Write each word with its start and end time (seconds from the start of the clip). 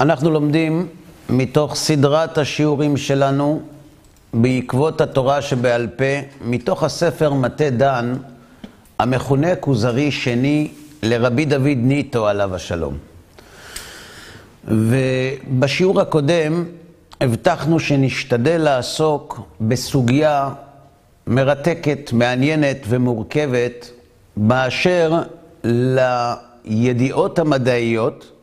אנחנו 0.00 0.30
לומדים 0.30 0.86
מתוך 1.30 1.74
סדרת 1.74 2.38
השיעורים 2.38 2.96
שלנו 2.96 3.62
בעקבות 4.34 5.00
התורה 5.00 5.42
שבעל 5.42 5.86
פה, 5.86 6.04
מתוך 6.44 6.82
הספר 6.82 7.32
מטה 7.32 7.70
דן, 7.70 8.14
המכונה 8.98 9.56
כוזרי 9.56 10.10
שני 10.10 10.70
לרבי 11.02 11.44
דוד 11.44 11.78
ניטו 11.78 12.28
עליו 12.28 12.54
השלום. 12.54 12.98
ובשיעור 14.64 16.00
הקודם 16.00 16.64
הבטחנו 17.20 17.80
שנשתדל 17.80 18.60
לעסוק 18.60 19.40
בסוגיה 19.60 20.48
מרתקת, 21.26 22.10
מעניינת 22.12 22.78
ומורכבת 22.88 23.90
באשר 24.36 25.22
לידיעות 26.64 27.38
המדעיות 27.38 28.33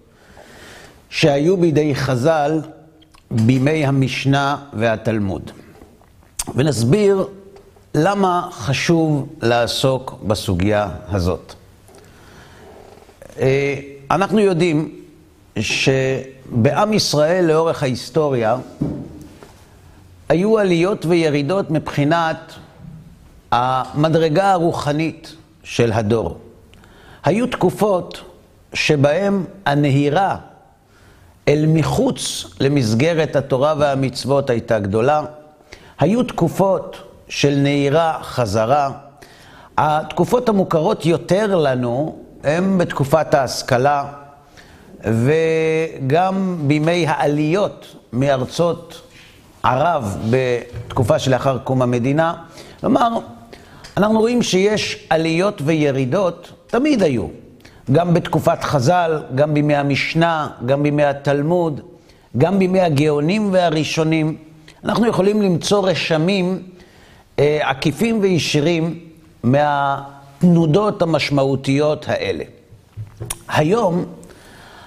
שהיו 1.12 1.58
בידי 1.58 1.96
חז"ל 1.96 2.62
בימי 3.32 3.86
המשנה 3.86 4.58
והתלמוד. 4.74 5.52
ונסביר 6.56 7.28
למה 7.96 8.48
חשוב 8.52 9.28
לעסוק 9.42 10.20
בסוגיה 10.28 10.90
הזאת. 11.08 11.54
אנחנו 14.12 14.40
יודעים 14.40 14.96
שבעם 15.60 16.94
ישראל 16.94 17.46
לאורך 17.46 17.84
ההיסטוריה 17.84 18.58
היו 20.30 20.58
עליות 20.58 21.06
וירידות 21.06 21.72
מבחינת 21.72 22.54
המדרגה 23.52 24.52
הרוחנית 24.52 25.36
של 25.64 25.92
הדור. 25.92 26.38
היו 27.24 27.48
תקופות 27.48 28.22
שבהן 28.74 29.44
הנהירה 29.66 30.38
אל 31.48 31.66
מחוץ 31.68 32.46
למסגרת 32.60 33.36
התורה 33.36 33.74
והמצוות 33.78 34.50
הייתה 34.50 34.80
גדולה. 34.80 35.24
היו 36.00 36.24
תקופות 36.24 36.98
של 37.28 37.56
נהירה 37.56 38.20
חזרה. 38.22 38.92
התקופות 39.78 40.50
המוכרות 40.50 41.06
יותר 41.06 41.56
לנו 41.56 42.18
הן 42.44 42.78
בתקופת 42.78 43.34
ההשכלה 43.34 44.06
וגם 45.04 46.58
בימי 46.68 47.06
העליות 47.08 47.96
מארצות 48.14 49.02
ערב 49.64 50.18
בתקופה 50.30 51.20
שלאחר 51.20 51.58
קום 51.58 51.82
המדינה. 51.82 52.34
כלומר, 52.80 53.18
אנחנו 53.98 54.20
רואים 54.20 54.42
שיש 54.42 55.08
עליות 55.10 55.62
וירידות, 55.66 56.52
תמיד 56.68 57.04
היו. 57.04 57.41
גם 57.92 58.14
בתקופת 58.14 58.64
חז"ל, 58.64 59.24
גם 59.36 59.54
בימי 59.54 59.76
המשנה, 59.76 60.50
גם 60.66 60.84
בימי 60.84 61.04
התלמוד, 61.04 61.82
גם 62.38 62.60
בימי 62.60 62.82
הגאונים 62.82 63.50
והראשונים. 63.54 64.38
אנחנו 64.84 65.08
יכולים 65.08 65.42
למצוא 65.42 65.90
רשמים 65.90 66.64
אה, 67.40 67.60
עקיפים 67.70 68.20
וישירים 68.22 69.00
מהתנודות 69.44 71.02
המשמעותיות 71.02 72.06
האלה. 72.10 72.44
היום 73.48 74.06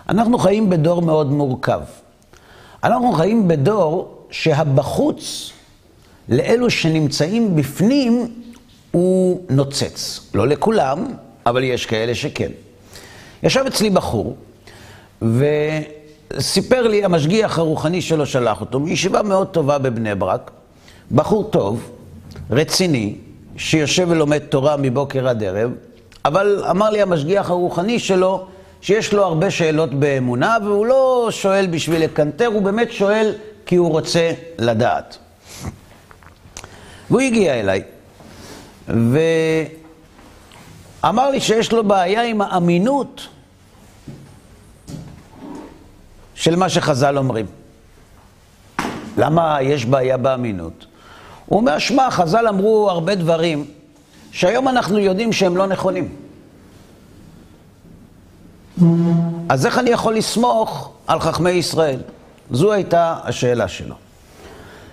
אנחנו 0.08 0.38
חיים 0.38 0.70
בדור 0.70 1.02
מאוד 1.02 1.32
מורכב. 1.32 1.80
אנחנו 2.84 3.12
חיים 3.12 3.48
בדור 3.48 4.18
שהבחוץ 4.30 5.52
לאלו 6.28 6.70
שנמצאים 6.70 7.56
בפנים 7.56 8.34
הוא 8.90 9.40
נוצץ. 9.50 10.20
לא 10.34 10.48
לכולם, 10.48 11.06
אבל 11.46 11.64
יש 11.64 11.86
כאלה 11.86 12.14
שכן. 12.14 12.50
ישב 13.44 13.64
אצלי 13.66 13.90
בחור, 13.90 14.36
וסיפר 15.22 16.88
לי, 16.88 17.04
המשגיח 17.04 17.58
הרוחני 17.58 18.02
שלו 18.02 18.26
שלח 18.26 18.60
אותו, 18.60 18.80
מישיבה 18.80 19.22
מאוד 19.22 19.46
טובה 19.46 19.78
בבני 19.78 20.14
ברק, 20.14 20.50
בחור 21.12 21.44
טוב, 21.44 21.90
רציני, 22.50 23.14
שיושב 23.56 24.06
ולומד 24.10 24.38
תורה 24.38 24.76
מבוקר 24.76 25.28
עד 25.28 25.44
ערב, 25.44 25.70
אבל 26.24 26.64
אמר 26.70 26.90
לי 26.90 27.02
המשגיח 27.02 27.50
הרוחני 27.50 27.98
שלו, 27.98 28.46
שיש 28.80 29.12
לו 29.12 29.24
הרבה 29.24 29.50
שאלות 29.50 29.94
באמונה, 29.94 30.56
והוא 30.64 30.86
לא 30.86 31.28
שואל 31.30 31.66
בשביל 31.66 32.02
לקנטר, 32.02 32.46
הוא 32.46 32.62
באמת 32.62 32.92
שואל 32.92 33.34
כי 33.66 33.76
הוא 33.76 33.90
רוצה 33.90 34.32
לדעת. 34.58 35.18
והוא 37.10 37.20
הגיע 37.20 37.54
אליי, 37.54 37.82
ואמר 41.02 41.30
לי 41.30 41.40
שיש 41.40 41.72
לו 41.72 41.84
בעיה 41.84 42.22
עם 42.22 42.40
האמינות 42.40 43.28
של 46.34 46.56
מה 46.56 46.68
שחז"ל 46.68 47.18
אומרים. 47.18 47.46
למה 49.16 49.58
יש 49.62 49.84
בעיה 49.84 50.16
באמינות? 50.16 50.86
הוא 51.46 51.60
אומר, 51.60 51.78
שמע, 51.78 52.10
חז"ל 52.10 52.48
אמרו 52.48 52.90
הרבה 52.90 53.14
דברים 53.14 53.64
שהיום 54.32 54.68
אנחנו 54.68 54.98
יודעים 54.98 55.32
שהם 55.32 55.56
לא 55.56 55.66
נכונים. 55.66 56.08
אז 59.48 59.66
איך 59.66 59.78
אני 59.78 59.90
יכול 59.90 60.14
לסמוך 60.14 60.92
על 61.06 61.20
חכמי 61.20 61.50
ישראל? 61.50 62.00
זו 62.50 62.72
הייתה 62.72 63.16
השאלה 63.22 63.68
שלו. 63.68 63.94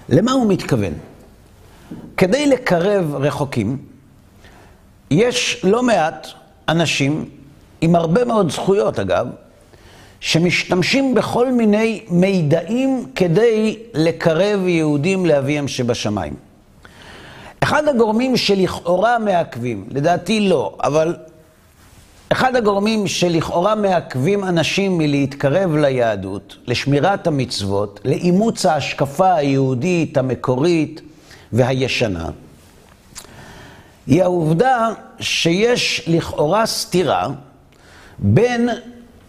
למה 0.10 0.32
הוא 0.32 0.48
מתכוון? 0.48 0.94
כדי 2.18 2.48
לקרב 2.48 3.16
רחוקים, 3.16 3.78
יש 5.12 5.62
לא 5.64 5.84
מעט 5.84 6.28
אנשים, 6.70 7.30
עם 7.82 7.96
הרבה 7.96 8.26
מאוד 8.26 8.52
זכויות 8.52 9.00
אגב, 9.00 9.28
שמשתמשים 10.22 11.16
בכל 11.16 11.52
מיני 11.52 12.02
מידעים 12.10 13.06
כדי 13.16 13.78
לקרב 13.94 14.68
יהודים 14.68 15.26
לאביהם 15.26 15.68
שבשמיים. 15.68 16.34
אחד 17.60 17.88
הגורמים 17.88 18.38
שלכאורה 18.38 19.20
מעכבים, 19.20 19.86
לדעתי 19.92 20.50
לא, 20.50 20.78
אבל 20.84 21.16
אחד 22.30 22.56
הגורמים 22.56 23.08
שלכאורה 23.08 23.76
מעכבים 23.76 24.44
אנשים 24.44 24.98
מלהתקרב 24.98 25.76
ליהדות, 25.76 26.58
לשמירת 26.68 27.28
המצוות, 27.28 28.00
לאימוץ 28.06 28.66
ההשקפה 28.66 29.34
היהודית 29.34 30.18
המקורית 30.18 31.02
והישנה, 31.54 32.30
היא 34.08 34.24
העובדה 34.24 34.90
שיש 35.20 36.04
לכאורה 36.08 36.66
סתירה 36.66 37.28
בין 38.20 38.70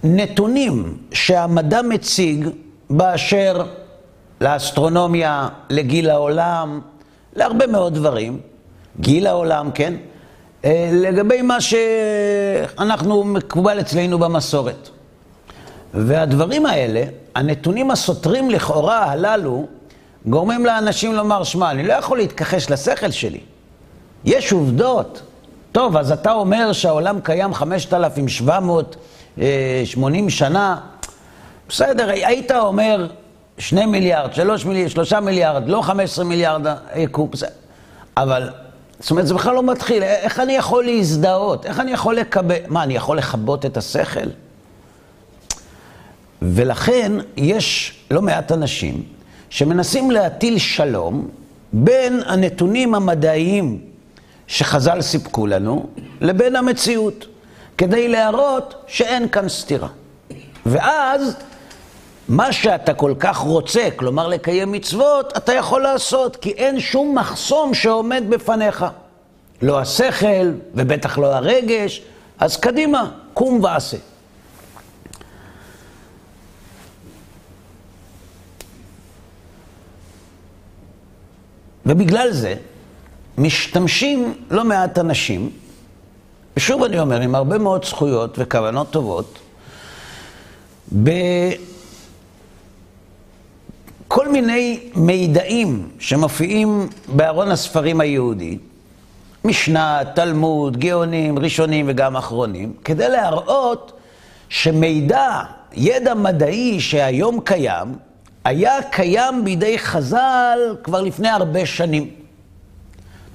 נתונים 0.04 0.96
שהמדע 1.12 1.82
מציג 1.82 2.48
באשר 2.90 3.64
לאסטרונומיה, 4.40 5.48
לגיל 5.70 6.10
העולם, 6.10 6.80
להרבה 7.36 7.66
מאוד 7.66 7.94
דברים, 7.94 8.40
גיל 9.00 9.26
העולם, 9.26 9.70
כן? 9.74 9.94
לגבי 10.92 11.42
מה 11.42 11.60
שאנחנו 11.60 13.24
מקובל 13.24 13.80
אצלנו 13.80 14.18
במסורת. 14.18 14.88
והדברים 15.94 16.66
האלה, 16.66 17.04
הנתונים 17.34 17.90
הסותרים 17.90 18.50
לכאורה 18.50 19.04
הללו, 19.04 19.66
גורמים 20.26 20.66
לאנשים 20.66 21.14
לומר, 21.14 21.44
שמע, 21.44 21.70
אני 21.70 21.82
לא 21.82 21.92
יכול 21.92 22.18
להתכחש 22.18 22.70
לשכל 22.70 23.10
שלי. 23.10 23.40
יש 24.24 24.52
עובדות. 24.52 25.22
טוב, 25.72 25.96
אז 25.96 26.12
אתה 26.12 26.32
אומר 26.32 26.72
שהעולם 26.72 27.20
קיים 27.20 27.54
5,780 29.36 30.30
שנה, 30.30 30.76
בסדר, 31.68 32.08
היית 32.08 32.50
אומר 32.50 33.06
2 33.58 33.92
מיליארד, 33.92 34.34
3 34.34 34.64
מיליארד, 34.64 34.90
3 34.90 35.12
מיליארד, 35.12 35.68
לא 35.68 35.82
15 35.82 36.24
מיליארד 36.24 36.62
יקום, 36.96 37.30
בסדר. 37.30 37.50
אבל 38.16 38.50
זאת 39.00 39.10
אומרת, 39.10 39.26
זה 39.26 39.34
בכלל 39.34 39.54
לא 39.54 39.62
מתחיל. 39.62 40.02
איך 40.02 40.40
אני 40.40 40.52
יכול 40.52 40.84
להזדהות? 40.84 41.66
איך 41.66 41.80
אני 41.80 41.92
יכול 41.92 42.16
לקבל... 42.16 42.56
מה, 42.68 42.82
אני 42.82 42.94
יכול 42.96 43.18
לכבות 43.18 43.66
את 43.66 43.76
השכל? 43.76 44.28
ולכן 46.42 47.12
יש 47.36 47.94
לא 48.10 48.22
מעט 48.22 48.52
אנשים 48.52 49.02
שמנסים 49.50 50.10
להטיל 50.10 50.58
שלום 50.58 51.28
בין 51.72 52.20
הנתונים 52.26 52.94
המדעיים 52.94 53.80
שחז"ל 54.46 55.02
סיפקו 55.02 55.46
לנו 55.46 55.86
לבין 56.20 56.56
המציאות, 56.56 57.26
כדי 57.78 58.08
להראות 58.08 58.74
שאין 58.86 59.28
כאן 59.28 59.48
סתירה. 59.48 59.88
ואז 60.66 61.36
מה 62.28 62.52
שאתה 62.52 62.94
כל 62.94 63.14
כך 63.18 63.36
רוצה, 63.36 63.88
כלומר 63.96 64.28
לקיים 64.28 64.72
מצוות, 64.72 65.36
אתה 65.36 65.52
יכול 65.52 65.82
לעשות, 65.82 66.36
כי 66.36 66.50
אין 66.50 66.80
שום 66.80 67.18
מחסום 67.18 67.74
שעומד 67.74 68.22
בפניך. 68.28 68.84
לא 69.62 69.80
השכל, 69.80 70.52
ובטח 70.74 71.18
לא 71.18 71.34
הרגש, 71.34 72.02
אז 72.38 72.56
קדימה, 72.56 73.10
קום 73.34 73.64
ועשה. 73.64 73.96
ובגלל 81.86 82.32
זה 82.32 82.54
משתמשים 83.38 84.34
לא 84.50 84.64
מעט 84.64 84.98
אנשים, 84.98 85.50
ושוב 86.56 86.82
אני 86.82 86.98
אומר, 86.98 87.20
עם 87.20 87.34
הרבה 87.34 87.58
מאוד 87.58 87.84
זכויות 87.84 88.34
וכוונות 88.38 88.90
טובות, 88.90 89.38
כל 94.08 94.28
מיני 94.28 94.80
מידעים 94.96 95.88
שמופיעים 95.98 96.88
בארון 97.08 97.50
הספרים 97.50 98.00
היהודי, 98.00 98.58
משנה, 99.44 100.00
תלמוד, 100.14 100.76
גאונים, 100.76 101.38
ראשונים 101.38 101.86
וגם 101.88 102.16
אחרונים, 102.16 102.72
כדי 102.84 103.08
להראות 103.08 103.92
שמידע, 104.48 105.40
ידע 105.72 106.14
מדעי 106.14 106.80
שהיום 106.80 107.40
קיים, 107.40 107.96
היה 108.44 108.82
קיים 108.90 109.44
בידי 109.44 109.78
חז"ל 109.78 110.58
כבר 110.82 111.00
לפני 111.00 111.28
הרבה 111.28 111.66
שנים. 111.66 112.10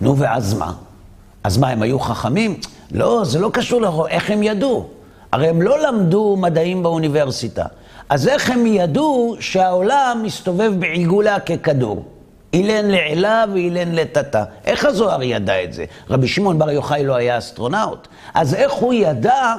נו, 0.02 0.18
ואז 0.18 0.54
מה? 0.54 0.74
אז 1.44 1.58
מה, 1.58 1.70
הם 1.70 1.82
היו 1.82 2.00
חכמים? 2.00 2.60
לא, 2.92 3.26
זה 3.26 3.40
לא 3.40 3.50
קשור 3.54 3.82
לאיך 3.82 4.32
הם 4.32 4.44
ידעו. 4.44 4.88
הרי 5.32 5.48
הם 5.48 5.62
לא 5.62 5.80
למדו 5.80 6.36
מדעים 6.40 6.84
באוניברסיטה. 6.84 7.66
אז 8.10 8.28
איך 8.28 8.50
הם 8.50 8.66
ידעו 8.66 9.36
שהעולם 9.40 10.22
מסתובב 10.24 10.72
בעיגולה 10.80 11.40
ככדור? 11.40 12.06
אילן 12.54 12.86
לעילה 12.86 13.46
ואילן 13.54 13.92
לטאטא. 13.92 14.44
איך 14.66 14.86
הזוהר 14.86 15.24
ידע 15.24 15.64
את 15.64 15.74
זה? 15.74 15.86
רבי 16.10 16.28
שמעון 16.28 16.60
בר 16.60 16.72
יוחאי 16.72 17.06
לא 17.06 17.16
היה 17.16 17.38
אסטרונאוט. 17.38 18.08
אז 18.34 18.54
איך 18.54 18.72
הוא 18.72 18.94
ידע 18.94 19.56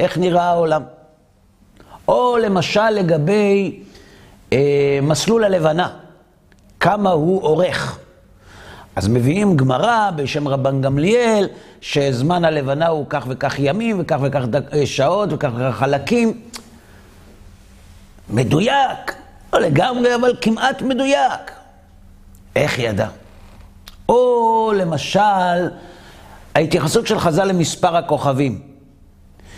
איך 0.00 0.18
נראה 0.18 0.42
העולם? 0.42 0.82
או 2.08 2.36
למשל 2.42 2.90
לגבי 2.90 3.80
אה, 4.52 4.98
מסלול 5.02 5.44
הלבנה, 5.44 5.88
כמה 6.80 7.10
הוא 7.10 7.42
אורך. 7.42 7.98
אז 8.98 9.08
מביאים 9.08 9.56
גמרא 9.56 10.10
בשם 10.16 10.48
רבן 10.48 10.80
גמליאל, 10.80 11.48
שזמן 11.80 12.44
הלבנה 12.44 12.88
הוא 12.88 13.06
כך 13.08 13.24
וכך 13.28 13.54
ימים, 13.58 13.96
וכך 14.00 14.16
וכך 14.22 14.44
דק, 14.44 14.62
אה, 14.72 14.86
שעות, 14.86 15.32
וכך 15.32 15.48
וכך 15.56 15.76
חלקים. 15.78 16.40
מדויק, 18.30 19.14
לא 19.52 19.60
לגמרי, 19.60 20.14
אבל 20.14 20.36
כמעט 20.40 20.82
מדויק. 20.82 21.50
איך 22.56 22.78
ידע? 22.78 23.08
או 24.08 24.72
למשל, 24.76 25.68
ההתייחסות 26.54 27.06
של 27.06 27.18
חז"ל 27.18 27.44
למספר 27.44 27.96
הכוכבים. 27.96 28.60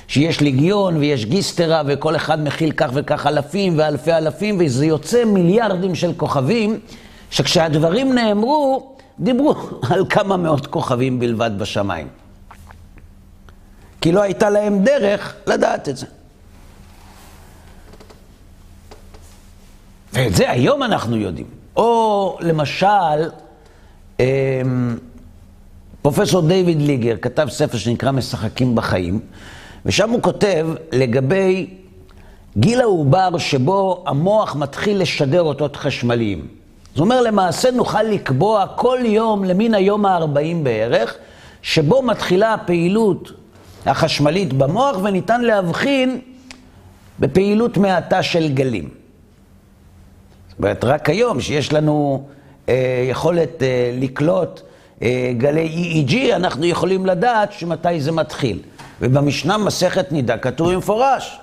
שיש 0.09 0.41
ליגיון 0.41 0.97
ויש 0.97 1.27
גיסטרה 1.27 1.83
וכל 1.87 2.17
אחד 2.17 2.45
מכיל 2.45 2.73
כך 2.73 2.91
וכך 2.95 3.27
אלפים 3.27 3.79
ואלפי 3.79 4.13
אלפים 4.13 4.57
וזה 4.61 4.87
יוצא 4.87 5.25
מיליארדים 5.25 5.95
של 5.95 6.13
כוכבים 6.17 6.79
שכשהדברים 7.31 8.15
נאמרו, 8.15 8.90
דיברו 9.21 9.55
על 9.91 10.05
כמה 10.09 10.37
מאות 10.37 10.67
כוכבים 10.67 11.21
בלבד 11.21 11.51
בשמיים. 11.59 12.09
כי 14.01 14.13
לא 14.13 14.23
הייתה 14.23 14.51
להם 14.51 14.85
דרך 14.85 15.35
לדעת 15.47 15.89
את 15.89 15.97
זה. 15.97 16.07
ואת 20.13 20.35
זה 20.35 20.51
היום 20.51 20.83
אנחנו 20.83 21.17
יודעים. 21.17 21.47
או 21.77 22.39
למשל, 22.41 23.31
אמ, 24.21 24.25
פרופסור 26.03 26.49
דיוויד 26.49 26.83
ליגר 26.83 27.17
כתב 27.23 27.49
ספר 27.51 27.79
שנקרא 27.79 28.11
משחקים 28.11 28.75
בחיים, 28.75 29.21
ושם 29.87 30.11
הוא 30.11 30.23
כותב 30.23 30.67
לגבי 30.93 31.75
גיל 32.57 32.81
העובר 32.81 33.39
שבו 33.39 34.05
המוח 34.07 34.57
מתחיל 34.57 35.01
לשדר 35.01 35.43
אותות 35.43 35.77
חשמליים. 35.77 36.60
זאת 37.01 37.05
אומרת, 37.05 37.25
למעשה 37.27 37.71
נוכל 37.71 38.03
לקבוע 38.03 38.67
כל 38.77 38.99
יום 39.05 39.45
למין 39.45 39.75
היום 39.75 40.07
ה-40 40.07 40.57
בערך, 40.63 41.17
שבו 41.63 42.03
מתחילה 42.03 42.55
הפעילות 42.55 43.33
החשמלית 43.87 44.53
במוח 44.53 44.97
וניתן 45.03 45.41
להבחין 45.41 46.21
בפעילות 47.21 47.77
מעטה 47.77 48.23
של 48.23 48.49
גלים. 48.49 48.89
זאת 50.49 50.59
אומרת, 50.59 50.85
רק 50.85 51.11
היום 51.11 51.41
שיש 51.41 51.73
לנו 51.73 52.27
אה, 52.69 53.07
יכולת 53.11 53.63
אה, 53.63 53.93
לקלוט 54.01 54.61
אה, 55.03 55.33
גלי 55.39 56.05
EEG, 56.07 56.37
אנחנו 56.37 56.67
יכולים 56.67 57.07
לדעת 57.07 57.53
שמתי 57.53 58.01
זה 58.01 58.13
מתחיל. 58.13 58.63
ובמשנה 59.01 59.59
מסכת 59.59 60.13
נידה 60.13 60.39
כתוב 60.39 60.75
במפורש. 60.75 61.41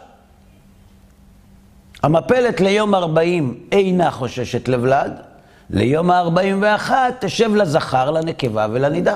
המפלת 2.04 2.62
ליום 2.62 2.96
40 2.96 3.60
אינה 3.72 4.12
חוששת 4.12 4.68
לבלד, 4.68 5.27
ליום 5.70 6.12
ה-41 6.12 6.92
תשב 7.20 7.56
לזכר, 7.56 8.12
לנקבה 8.12 8.68
ולנידה. 8.72 9.16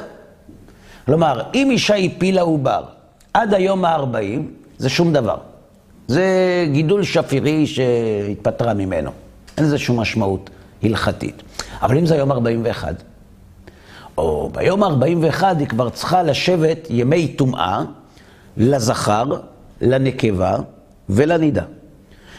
כלומר, 1.06 1.42
אם 1.53 1.68
אישה 1.71 1.95
הפילה 1.95 2.42
עובר 2.42 2.83
עד 3.33 3.53
היום 3.53 3.86
ה-40, 3.86 4.39
זה 4.77 4.89
שום 4.89 5.13
דבר. 5.13 5.38
זה 6.07 6.25
גידול 6.71 7.03
שפירי 7.03 7.68
שהתפטרה 7.68 8.74
ממנו. 8.74 9.12
אין 9.57 9.65
לזה 9.65 9.77
שום 9.77 10.00
משמעות 10.00 10.50
הלכתית. 10.83 11.44
אבל 11.81 11.98
אם 11.98 12.06
זה 12.06 12.15
היום 12.15 12.31
41, 12.31 13.03
או 14.18 14.50
ביום 14.53 14.83
ה-41 14.83 15.44
היא 15.59 15.68
כבר 15.68 15.89
צריכה 15.89 16.24
לשבת 16.24 16.88
ימי 16.89 17.27
טומאה, 17.27 17.83
לזכר, 18.57 19.25
לנקבה 19.81 20.57
ולנידה. 21.09 21.63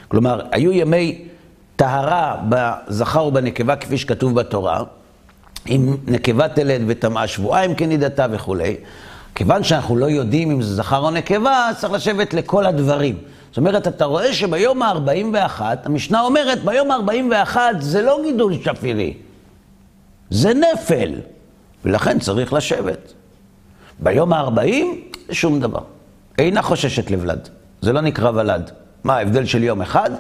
כלומר, 0.09 0.41
היו 0.50 0.73
ימי 0.73 1.25
טהרה 1.76 2.36
בזכר 2.48 3.24
ובנקבה, 3.24 3.76
כפי 3.76 3.98
שכתוב 3.98 4.34
בתורה, 4.34 4.82
אם 5.69 5.96
נקבה 6.06 6.48
תלד 6.48 6.80
וטמאה 6.86 7.26
שבועיים 7.26 7.74
כנידתה 7.74 8.26
וכולי. 8.30 8.76
כיוון 9.34 9.64
שאנחנו 9.64 9.96
לא 9.96 10.06
יודעים 10.06 10.50
אם 10.50 10.62
זה 10.62 10.74
זכר 10.74 10.98
או 10.98 11.10
נקבה, 11.10 11.70
צריך 11.78 11.92
לשבת 11.92 12.34
לכל 12.34 12.66
הדברים. 12.66 13.19
זאת 13.50 13.58
אומרת, 13.58 13.88
אתה 13.88 14.04
רואה 14.04 14.32
שביום 14.32 14.82
ה-41, 14.82 15.60
המשנה 15.84 16.20
אומרת, 16.20 16.64
ביום 16.64 16.90
ה-41 16.90 17.56
זה 17.80 18.02
לא 18.02 18.20
גידול 18.25 18.54
שפירי, 18.64 19.14
זה 20.30 20.52
נפל, 20.54 21.10
ולכן 21.84 22.18
צריך 22.18 22.52
לשבת. 22.52 23.12
ביום 23.98 24.32
ה-40, 24.32 24.62
שום 25.32 25.60
דבר. 25.60 25.80
אינה 26.38 26.62
חוששת 26.62 27.10
לבלד. 27.10 27.48
זה 27.80 27.92
לא 27.92 28.00
נקרא 28.00 28.30
ולד. 28.34 28.70
מה 29.04 29.16
ההבדל 29.16 29.44
של 29.44 29.62
יום 29.62 29.82
אחד? 29.82 30.10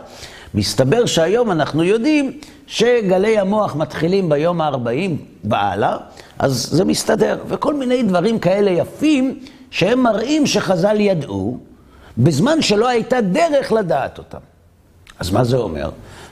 מסתבר 0.54 1.06
שהיום 1.06 1.50
אנחנו 1.50 1.84
יודעים 1.84 2.38
שגלי 2.66 3.38
המוח 3.38 3.76
מתחילים 3.76 4.28
ביום 4.28 4.60
ה-40 4.60 5.10
והלאה, 5.44 5.96
אז 6.38 6.68
זה 6.72 6.84
מסתדר. 6.84 7.38
וכל 7.48 7.74
מיני 7.74 8.02
דברים 8.02 8.38
כאלה 8.38 8.70
יפים, 8.70 9.38
שהם 9.70 10.02
מראים 10.02 10.46
שחז"ל 10.46 11.00
ידעו, 11.00 11.58
בזמן 12.18 12.62
שלא 12.62 12.88
הייתה 12.88 13.20
דרך 13.20 13.72
לדעת 13.72 14.18
אותם. 14.18 14.38
אז 15.18 15.30
מה 15.30 15.44
זה 15.44 15.56
אומר? 15.56 15.90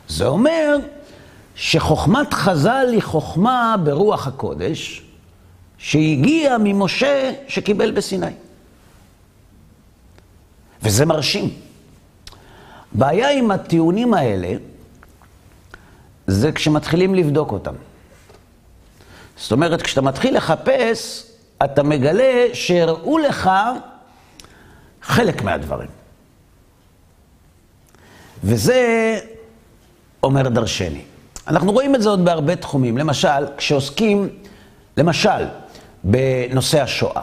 זה 0.08 0.26
אומר 0.26 0.76
שחוכמת 1.54 2.34
חז"ל 2.34 2.86
היא 2.92 3.02
חוכמה 3.02 3.76
ברוח 3.84 4.26
הקודש, 4.26 5.02
שהגיעה 5.78 6.58
ממשה 6.58 7.32
שקיבל 7.48 7.90
בסיני. 7.90 8.26
וזה 10.82 11.06
מרשים. 11.06 11.50
בעיה 12.92 13.30
עם 13.30 13.50
הטיעונים 13.50 14.14
האלה, 14.14 14.52
זה 16.26 16.52
כשמתחילים 16.52 17.14
לבדוק 17.14 17.52
אותם. 17.52 17.74
זאת 19.36 19.52
אומרת, 19.52 19.82
כשאתה 19.82 20.00
מתחיל 20.00 20.36
לחפש, 20.36 21.26
אתה 21.64 21.82
מגלה 21.82 22.46
שהראו 22.52 23.18
לך 23.18 23.50
חלק 25.02 25.42
מהדברים. 25.42 25.88
וזה 28.44 29.18
אומר 30.22 30.48
דרשני. 30.48 31.02
אנחנו 31.48 31.72
רואים 31.72 31.94
את 31.94 32.02
זה 32.02 32.08
עוד 32.08 32.24
בהרבה 32.24 32.56
תחומים. 32.56 32.98
למשל, 32.98 33.56
כשעוסקים, 33.56 34.28
למשל, 34.96 35.46
בנושא 36.04 36.82
השואה. 36.82 37.22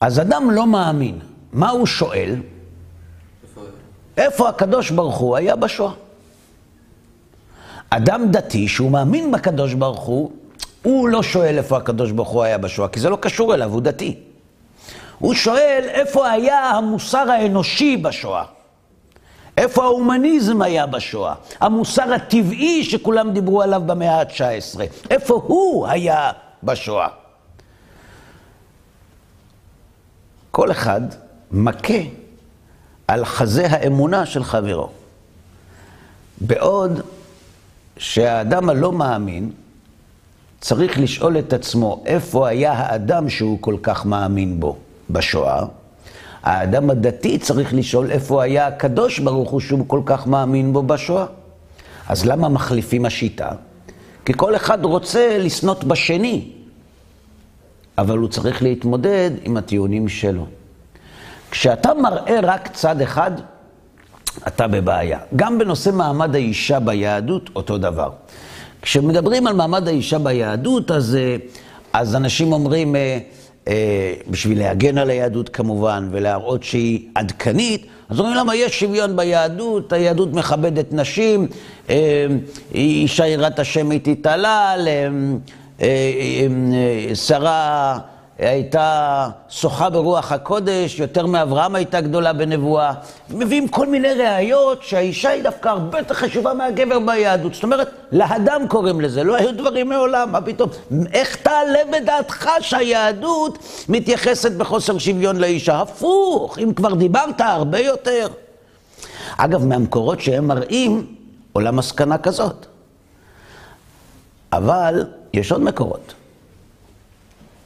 אז 0.00 0.20
אדם 0.20 0.50
לא 0.50 0.66
מאמין. 0.66 1.18
מה 1.52 1.70
הוא 1.70 1.86
שואל? 1.86 2.36
איפה 4.16 4.48
הקדוש 4.48 4.90
ברוך 4.90 5.16
הוא 5.16 5.36
היה 5.36 5.56
בשואה? 5.56 5.92
אדם 7.90 8.30
דתי 8.30 8.68
שהוא 8.68 8.90
מאמין 8.90 9.32
בקדוש 9.32 9.74
ברוך 9.74 10.00
הוא, 10.00 10.30
הוא 10.82 11.08
לא 11.08 11.22
שואל 11.22 11.58
איפה 11.58 11.76
הקדוש 11.76 12.10
ברוך 12.10 12.28
הוא 12.28 12.42
היה 12.42 12.58
בשואה, 12.58 12.88
כי 12.88 13.00
זה 13.00 13.10
לא 13.10 13.16
קשור 13.16 13.54
אליו, 13.54 13.72
הוא 13.72 13.80
דתי. 13.80 14.16
הוא 15.18 15.34
שואל 15.34 15.84
איפה 15.88 16.30
היה 16.30 16.70
המוסר 16.70 17.30
האנושי 17.30 17.96
בשואה. 17.96 18.44
איפה 19.56 19.84
ההומניזם 19.84 20.62
היה 20.62 20.86
בשואה? 20.86 21.34
המוסר 21.60 22.12
הטבעי 22.12 22.84
שכולם 22.84 23.32
דיברו 23.32 23.62
עליו 23.62 23.82
במאה 23.86 24.20
ה-19. 24.20 24.80
איפה 25.10 25.34
הוא 25.46 25.86
היה 25.86 26.30
בשואה? 26.62 27.08
כל 30.50 30.70
אחד 30.70 31.00
מכה 31.50 31.94
על 33.08 33.24
חזה 33.24 33.66
האמונה 33.70 34.26
של 34.26 34.44
חברו. 34.44 34.88
בעוד 36.40 37.00
שהאדם 37.98 38.68
הלא 38.68 38.92
מאמין 38.92 39.50
צריך 40.60 40.98
לשאול 40.98 41.38
את 41.38 41.52
עצמו 41.52 42.02
איפה 42.06 42.48
היה 42.48 42.72
האדם 42.72 43.28
שהוא 43.28 43.58
כל 43.60 43.76
כך 43.82 44.06
מאמין 44.06 44.60
בו 44.60 44.76
בשואה. 45.10 45.64
האדם 46.42 46.90
הדתי 46.90 47.38
צריך 47.38 47.74
לשאול 47.74 48.10
איפה 48.10 48.42
היה 48.42 48.66
הקדוש 48.66 49.18
ברוך 49.18 49.50
הוא 49.50 49.60
שהוא 49.60 49.84
כל 49.86 50.00
כך 50.06 50.26
מאמין 50.26 50.72
בו 50.72 50.82
בשואה. 50.82 51.26
אז 52.08 52.26
למה 52.26 52.48
מחליפים 52.48 53.06
השיטה? 53.06 53.50
כי 54.24 54.32
כל 54.36 54.56
אחד 54.56 54.84
רוצה 54.84 55.38
לסנות 55.38 55.84
בשני, 55.84 56.50
אבל 57.98 58.18
הוא 58.18 58.28
צריך 58.28 58.62
להתמודד 58.62 59.30
עם 59.42 59.56
הטיעונים 59.56 60.08
שלו. 60.08 60.46
כשאתה 61.58 61.94
מראה 61.94 62.40
רק 62.42 62.68
צד 62.72 63.00
אחד, 63.00 63.30
אתה 64.46 64.66
בבעיה. 64.66 65.18
גם 65.36 65.58
בנושא 65.58 65.90
מעמד 65.90 66.34
האישה 66.34 66.80
ביהדות, 66.80 67.50
אותו 67.56 67.78
דבר. 67.78 68.10
כשמדברים 68.82 69.46
על 69.46 69.54
מעמד 69.54 69.88
האישה 69.88 70.18
ביהדות, 70.18 70.90
אז, 70.90 71.16
אה, 71.16 71.36
אז 71.92 72.16
אנשים 72.16 72.52
אומרים, 72.52 72.96
אה, 72.96 73.18
אה, 73.68 74.14
בשביל 74.28 74.58
להגן 74.58 74.98
על 74.98 75.10
היהדות 75.10 75.48
כמובן, 75.48 76.08
ולהראות 76.10 76.62
שהיא 76.62 77.08
עדכנית, 77.14 77.86
אז 78.08 78.20
אומרים 78.20 78.36
למה 78.36 78.54
יש 78.54 78.80
שוויון 78.80 79.16
ביהדות, 79.16 79.92
היהדות 79.92 80.32
מכבדת 80.32 80.86
נשים, 80.92 81.46
אישה 82.74 83.26
יראת 83.26 83.58
השם 83.58 83.90
היא 83.90 84.00
תתעלל, 84.02 84.88
שרה... 87.14 87.98
הייתה 88.38 89.28
שוחה 89.48 89.90
ברוח 89.90 90.32
הקודש, 90.32 90.98
יותר 90.98 91.26
מאברהם 91.26 91.74
הייתה 91.74 92.00
גדולה 92.00 92.32
בנבואה. 92.32 92.92
מביאים 93.30 93.68
כל 93.68 93.86
מיני 93.86 94.12
ראיות 94.12 94.82
שהאישה 94.82 95.28
היא 95.28 95.42
דווקא 95.42 95.68
הרבה 95.68 95.98
יותר 95.98 96.14
חשובה 96.14 96.54
מהגבר 96.54 96.98
ביהדות. 96.98 97.54
זאת 97.54 97.62
אומרת, 97.62 97.90
להדם 98.12 98.68
קוראים 98.68 99.00
לזה, 99.00 99.24
לא 99.24 99.36
היו 99.36 99.52
דברים 99.56 99.88
מעולם, 99.88 100.32
מה 100.32 100.40
פתאום? 100.40 100.70
איך 101.12 101.36
תעלה 101.36 101.78
בדעתך 101.92 102.48
שהיהדות 102.60 103.58
מתייחסת 103.88 104.52
בחוסר 104.52 104.98
שוויון 104.98 105.36
לאישה? 105.36 105.80
הפוך, 105.80 106.58
אם 106.58 106.72
כבר 106.72 106.94
דיברת, 106.94 107.40
הרבה 107.40 107.78
יותר. 107.78 108.28
אגב, 109.36 109.64
מהמקורות 109.64 110.20
שהם 110.20 110.46
מראים, 110.46 111.06
עולה 111.52 111.70
מסקנה 111.70 112.18
כזאת. 112.18 112.66
אבל 114.52 115.04
יש 115.32 115.52
עוד 115.52 115.60
מקורות. 115.60 116.14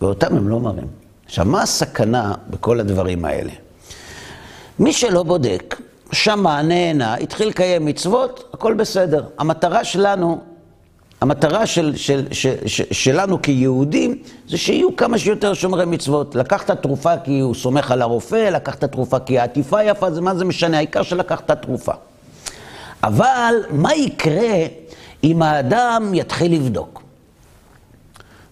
ואותם 0.00 0.36
הם 0.36 0.48
לא 0.48 0.60
מראים. 0.60 0.86
עכשיו, 1.26 1.44
מה 1.44 1.62
הסכנה 1.62 2.34
בכל 2.50 2.80
הדברים 2.80 3.24
האלה? 3.24 3.52
מי 4.78 4.92
שלא 4.92 5.22
בודק, 5.22 5.80
שמע, 6.12 6.62
נהנה, 6.62 7.14
התחיל 7.14 7.48
לקיים 7.48 7.86
מצוות, 7.86 8.50
הכל 8.54 8.74
בסדר. 8.74 9.24
המטרה 9.38 9.84
שלנו, 9.84 10.40
המטרה 11.20 11.66
של, 11.66 11.96
של, 11.96 12.26
של, 12.32 12.54
של, 12.66 12.84
שלנו 12.90 13.42
כיהודים, 13.42 14.22
זה 14.48 14.58
שיהיו 14.58 14.96
כמה 14.96 15.18
שיותר 15.18 15.54
שומרי 15.54 15.86
מצוות. 15.86 16.34
לקחת 16.34 16.70
תרופה 16.70 17.18
כי 17.24 17.40
הוא 17.40 17.54
סומך 17.54 17.90
על 17.90 18.02
הרופא, 18.02 18.48
לקחת 18.50 18.84
תרופה 18.84 19.18
כי 19.18 19.38
העטיפה 19.38 19.84
יפה, 19.84 20.10
זה 20.10 20.20
מה 20.20 20.34
זה 20.34 20.44
משנה, 20.44 20.76
העיקר 20.76 21.02
שלקחת 21.02 21.50
תרופה. 21.50 21.92
אבל 23.02 23.54
מה 23.70 23.94
יקרה 23.94 24.66
אם 25.24 25.42
האדם 25.42 26.10
יתחיל 26.14 26.54
לבדוק 26.54 27.02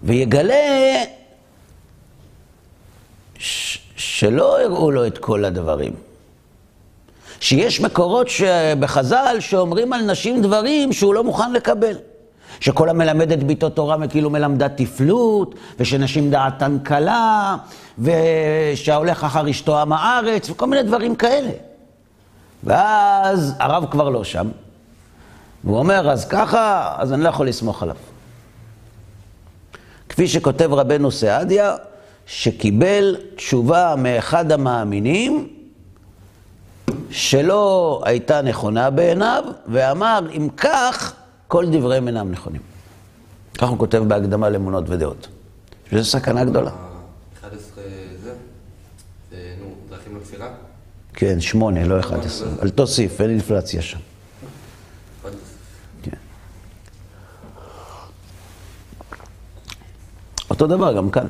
ויגלה 0.02 0.54
שלא 3.96 4.60
הראו 4.60 4.90
לו 4.90 5.06
את 5.06 5.18
כל 5.18 5.44
הדברים. 5.44 5.92
שיש 7.40 7.80
מקורות 7.80 8.28
בחז"ל 8.80 9.36
שאומרים 9.40 9.92
על 9.92 10.10
נשים 10.10 10.42
דברים 10.42 10.92
שהוא 10.92 11.14
לא 11.14 11.24
מוכן 11.24 11.52
לקבל. 11.52 11.94
שכל 12.60 12.88
המלמד 12.88 13.32
את 13.32 13.44
ביתו 13.44 13.70
תורה 13.70 14.08
כאילו 14.08 14.30
מלמדה 14.30 14.68
תפלות, 14.68 15.54
ושנשים 15.78 16.30
דעתן 16.30 16.78
קלה, 16.82 17.56
ושההולך 17.98 19.24
אחר 19.24 19.50
אשתו 19.50 19.80
עם 19.80 19.92
הארץ, 19.92 20.50
וכל 20.50 20.66
מיני 20.66 20.82
דברים 20.82 21.16
כאלה. 21.16 21.50
ואז 22.64 23.54
הרב 23.58 23.84
כבר 23.90 24.08
לא 24.08 24.24
שם, 24.24 24.48
והוא 25.64 25.78
אומר, 25.78 26.10
אז 26.10 26.28
ככה, 26.28 26.94
אז 26.98 27.12
אני 27.12 27.22
לא 27.22 27.28
יכול 27.28 27.48
לסמוך 27.48 27.82
עליו. 27.82 27.96
כפי 30.08 30.28
שכותב 30.28 30.72
רבנו 30.72 31.10
סעדיה, 31.10 31.76
שקיבל 32.28 33.16
תשובה 33.36 33.94
מאחד 33.98 34.52
המאמינים 34.52 35.48
שלא 37.10 38.00
הייתה 38.04 38.42
נכונה 38.42 38.90
בעיניו, 38.90 39.44
ואמר, 39.66 40.20
אם 40.36 40.48
כך, 40.56 41.14
כל 41.46 41.66
דבריהם 41.72 42.08
אינם 42.08 42.30
נכונים. 42.30 42.60
כך 43.58 43.68
הוא 43.68 43.78
כותב 43.78 43.98
בהקדמה 44.08 44.48
לאמונות 44.48 44.84
ודעות. 44.88 45.28
וזו 45.92 46.10
סכנה 46.10 46.44
גדולה. 46.44 46.70
11 47.40 47.84
זה? 48.22 48.34
נו, 49.60 49.66
דרכים 49.90 50.16
לכפירה? 50.16 50.48
כן, 51.14 51.40
שמונה, 51.40 51.84
לא 51.84 52.00
11. 52.00 52.48
אל 52.62 52.70
תוסיף, 52.70 53.20
אין 53.20 53.30
אינפלציה 53.30 53.82
שם. 53.82 53.98
כן. 56.02 56.16
אותו 60.50 60.66
דבר 60.66 60.96
גם 60.96 61.10
כאן. 61.10 61.26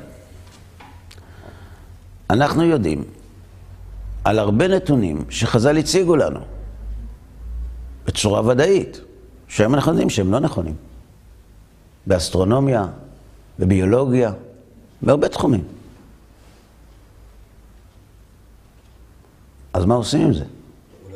אנחנו 2.29 2.63
יודעים 2.63 3.03
על 4.23 4.39
הרבה 4.39 4.67
נתונים 4.67 5.23
שחז"ל 5.29 5.77
הציגו 5.77 6.15
לנו 6.15 6.39
בצורה 8.05 8.47
ודאית, 8.47 9.01
שהיום 9.47 9.75
אנחנו 9.75 9.91
יודעים 9.91 10.09
שהם 10.09 10.31
לא 10.31 10.39
נכונים. 10.39 10.75
באסטרונומיה, 12.07 12.85
בביולוגיה, 13.59 14.31
בהרבה 15.01 15.29
תחומים. 15.29 15.63
אז 19.73 19.85
מה 19.85 19.95
עושים 19.95 20.21
עם 20.21 20.33
זה? 20.33 20.45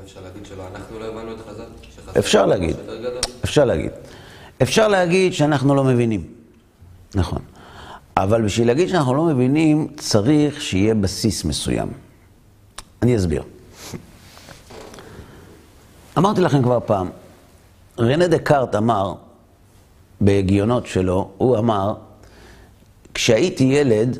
אפשר 0.05 0.21
להגיד 0.21 0.45
שלא, 0.45 0.63
אנחנו 0.75 0.99
לא 0.99 1.05
הבנו 1.05 1.31
את 1.31 1.37
חז"ל? 1.49 2.19
אפשר 2.19 2.45
להגיד, 2.45 2.75
אפשר 3.43 3.65
להגיד. 3.65 3.91
אפשר 4.61 4.87
להגיד 4.87 5.33
שאנחנו 5.33 5.75
לא 5.75 5.83
מבינים, 5.83 6.27
נכון. 7.15 7.39
אבל 8.17 8.41
בשביל 8.41 8.67
להגיד 8.67 8.89
שאנחנו 8.89 9.13
לא 9.13 9.23
מבינים, 9.23 9.87
צריך 9.97 10.61
שיהיה 10.61 10.95
בסיס 10.95 11.45
מסוים. 11.45 11.87
אני 13.01 13.17
אסביר. 13.17 13.43
אמרתי 16.17 16.41
לכם 16.41 16.63
כבר 16.63 16.79
פעם, 16.85 17.09
רנה 17.99 18.27
דקארט 18.27 18.75
אמר, 18.75 19.13
בהגיונות 20.21 20.87
שלו, 20.87 21.29
הוא 21.37 21.57
אמר, 21.57 21.93
כשהייתי 23.13 23.63
ילד, 23.63 24.17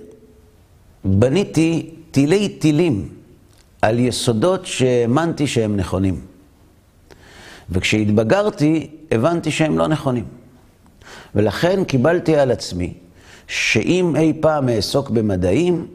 בניתי 1.05 1.95
תילי 2.11 2.49
תילים 2.49 3.09
על 3.81 3.99
יסודות 3.99 4.65
שהאמנתי 4.65 5.47
שהם 5.47 5.77
נכונים. 5.77 6.21
וכשהתבגרתי, 7.69 8.89
הבנתי 9.11 9.51
שהם 9.51 9.77
לא 9.77 9.87
נכונים. 9.87 10.25
ולכן 11.35 11.83
קיבלתי 11.83 12.35
על 12.35 12.51
עצמי 12.51 12.93
שאם 13.47 14.15
אי 14.15 14.33
פעם 14.39 14.69
אעסוק 14.69 15.09
במדעים, 15.09 15.87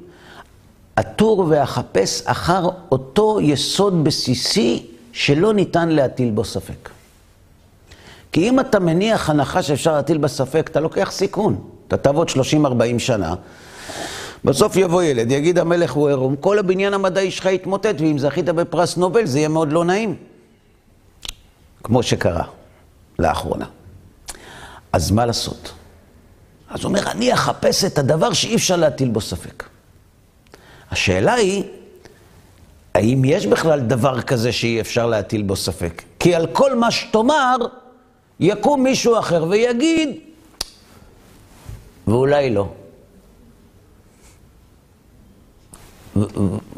אטור 1.01 1.47
ואחפש 1.49 2.23
אחר 2.25 2.69
אותו 2.93 3.41
יסוד 3.41 4.05
בסיסי 4.05 4.87
שלא 5.13 5.55
ניתן 5.55 5.89
להטיל 5.89 6.31
בו 6.31 6.45
ספק. 6.45 6.89
כי 8.33 8.49
אם 8.49 8.61
אתה 8.61 8.79
מניח 8.79 9.31
הנחה 9.31 9.63
שאפשר 9.63 9.93
להטיל 9.93 10.19
בה 10.19 10.29
ספק, 10.29 10.69
אתה 10.73 10.81
לוקח 10.81 11.11
סיכון. 11.11 11.61
אתה 11.89 11.97
תעבוד 11.97 12.29
30-40 12.29 12.35
שנה, 12.99 13.35
בסוף 14.45 14.77
יבוא 14.77 15.03
ילד, 15.03 15.31
יגיד 15.31 15.59
המלך 15.59 15.93
הוא 15.93 16.09
עירום, 16.09 16.37
כל 16.37 16.59
הבניין 16.59 16.95
המדעי 16.95 17.31
שלך 17.31 17.47
יתמוטט, 17.47 17.95
ואם 17.99 18.19
זכית 18.19 18.45
בפרס 18.45 18.97
נובל 18.97 19.27
זה 19.27 19.39
יהיה 19.39 19.49
מאוד 19.49 19.73
לא 19.73 19.85
נעים. 19.85 20.15
כמו 21.83 22.03
שקרה 22.03 22.45
לאחרונה. 23.19 23.67
אז 24.93 25.11
מה 25.11 25.27
לעשות? 25.27 25.73
אז 26.71 26.81
הוא 26.81 26.89
אומר, 26.89 27.11
אני 27.11 27.35
אחפש 27.35 27.85
את 27.85 27.99
הדבר 27.99 28.33
שאי 28.33 28.55
אפשר 28.55 28.77
להטיל 28.77 29.09
בו 29.09 29.21
ספק. 29.21 29.65
השאלה 30.91 31.35
היא, 31.35 31.65
האם 32.95 33.25
יש 33.25 33.47
בכלל 33.47 33.81
דבר 33.81 34.23
כזה 34.23 34.53
שאי 34.53 34.81
אפשר 34.81 35.07
להטיל 35.07 35.43
בו 35.43 35.57
ספק? 35.57 36.03
כי 36.19 36.35
על 36.35 36.47
כל 36.47 36.75
מה 36.75 36.91
שתאמר, 36.91 37.57
יקום 38.41 38.83
מישהו 38.83 39.19
אחר 39.19 39.45
ויגיד, 39.45 40.11
ואולי 42.07 42.51
לא. 42.51 42.69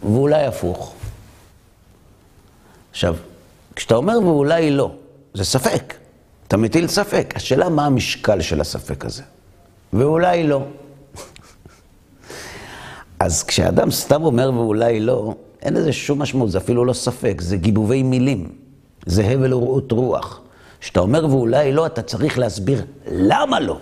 ואולי 0.03 0.47
הפוך. 0.47 0.95
עכשיו, 2.91 3.17
כשאתה 3.77 3.95
אומר 3.95 4.19
ואולי 4.19 4.71
לא, 4.71 4.95
זה 5.35 5.45
ספק. 5.45 5.95
אתה 6.49 6.57
מטיל 6.57 6.89
ספק. 6.89 7.33
השאלה 7.37 7.69
מה 7.69 7.87
המשקל 7.87 8.41
של 8.41 8.61
הספק 8.61 9.05
הזה. 9.05 9.23
ואולי 9.93 10.43
לא. 10.43 10.63
אז 13.19 13.43
כשאדם 13.43 13.91
סתם 13.91 14.25
אומר 14.25 14.51
ואולי 14.55 15.01
לא, 15.01 15.35
אין 15.63 15.75
לזה 15.75 15.93
שום 15.93 16.23
משמעות, 16.23 16.51
זה 16.51 16.59
אפילו 16.59 16.85
לא 16.85 16.93
ספק, 16.93 17.41
זה 17.41 17.57
גיבובי 17.57 18.03
מילים, 18.03 18.49
זה 19.07 19.25
הבל 19.27 19.55
ורעות 19.55 19.93
רוח. 19.93 20.41
כשאתה 20.81 21.01
אומר 21.01 21.27
ואולי 21.27 21.73
לא, 21.73 21.87
אתה 21.87 22.03
צריך 22.03 22.39
להסביר 22.39 22.85
למה 23.07 23.61
לא. 23.61 23.79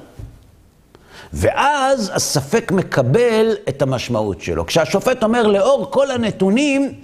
ואז 1.33 2.11
הספק 2.15 2.73
מקבל 2.73 3.57
את 3.69 3.83
המשמעות 3.83 4.41
שלו. 4.41 4.67
כשהשופט 4.67 5.23
אומר 5.23 5.47
לאור 5.47 5.91
כל 5.91 6.11
הנתונים, 6.11 7.01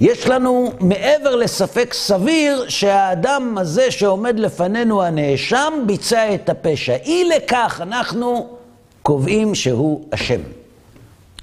יש 0.00 0.26
לנו 0.26 0.72
מעבר 0.80 1.36
לספק 1.36 1.94
סביר 1.94 2.64
שהאדם 2.68 3.58
הזה 3.58 3.90
שעומד 3.90 4.38
לפנינו 4.38 5.02
הנאשם 5.02 5.72
ביצע 5.86 6.34
את 6.34 6.48
הפשע. 6.48 6.96
אי 6.96 7.24
לכך 7.36 7.80
אנחנו 7.82 8.56
קובעים 9.02 9.54
שהוא 9.54 10.08
אשם. 10.10 10.40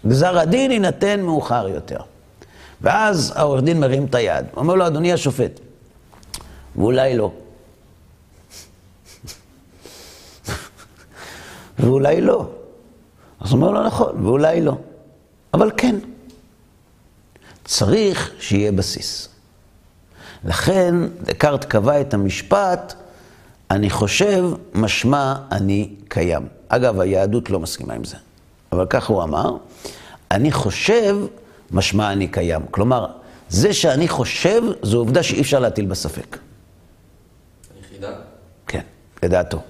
גזר 0.08 0.40
הדין 0.40 0.72
יינתן 0.72 1.22
מאוחר 1.22 1.68
יותר. 1.68 2.00
ואז 2.82 3.34
העורך 3.36 3.64
דין 3.64 3.80
מרים 3.80 4.06
את 4.06 4.16
היד, 4.16 4.46
אומר 4.58 4.76
לו, 4.76 4.88
אדוני 4.88 5.14
השופט, 5.14 5.60
ואולי 6.76 7.18
לא. 7.18 7.32
ואולי 11.80 12.22
לא. 12.22 12.46
אז 13.42 13.52
הוא 13.52 13.62
אומר 13.62 13.72
לו, 13.72 13.84
נכון, 13.84 14.26
ואולי 14.26 14.62
לא. 14.62 14.74
אבל 15.54 15.72
כן. 15.78 15.96
צריך 17.72 18.32
שיהיה 18.40 18.72
בסיס. 18.72 19.30
לכן 20.44 20.96
דקארט 21.22 21.66
קבע 21.66 22.02
את 22.02 22.14
המשפט, 22.14 22.94
אני 23.72 23.90
חושב, 23.90 24.46
משמע 24.74 25.36
אני 25.52 25.90
קיים. 26.08 26.48
אגב, 26.68 27.00
היהדות 27.00 27.50
לא 27.50 27.60
מסכימה 27.60 27.94
עם 27.94 28.04
זה, 28.04 28.16
אבל 28.72 28.86
ככה 28.90 29.14
הוא 29.14 29.24
אמר, 29.24 29.58
אני 30.32 30.52
חושב, 30.52 31.18
משמע 31.72 32.12
אני 32.12 32.28
קיים. 32.28 32.62
כלומר, 32.72 33.08
זה 33.50 33.74
שאני 33.74 34.08
חושב, 34.08 34.62
זו 34.82 34.98
עובדה 34.98 35.24
שאי 35.24 35.42
אפשר 35.42 35.60
להטיל 35.60 35.86
בה 35.86 35.96
ספק. 35.96 36.38
היחידה? 37.76 38.14
כן, 38.68 38.84
לדעתו. 39.24 39.62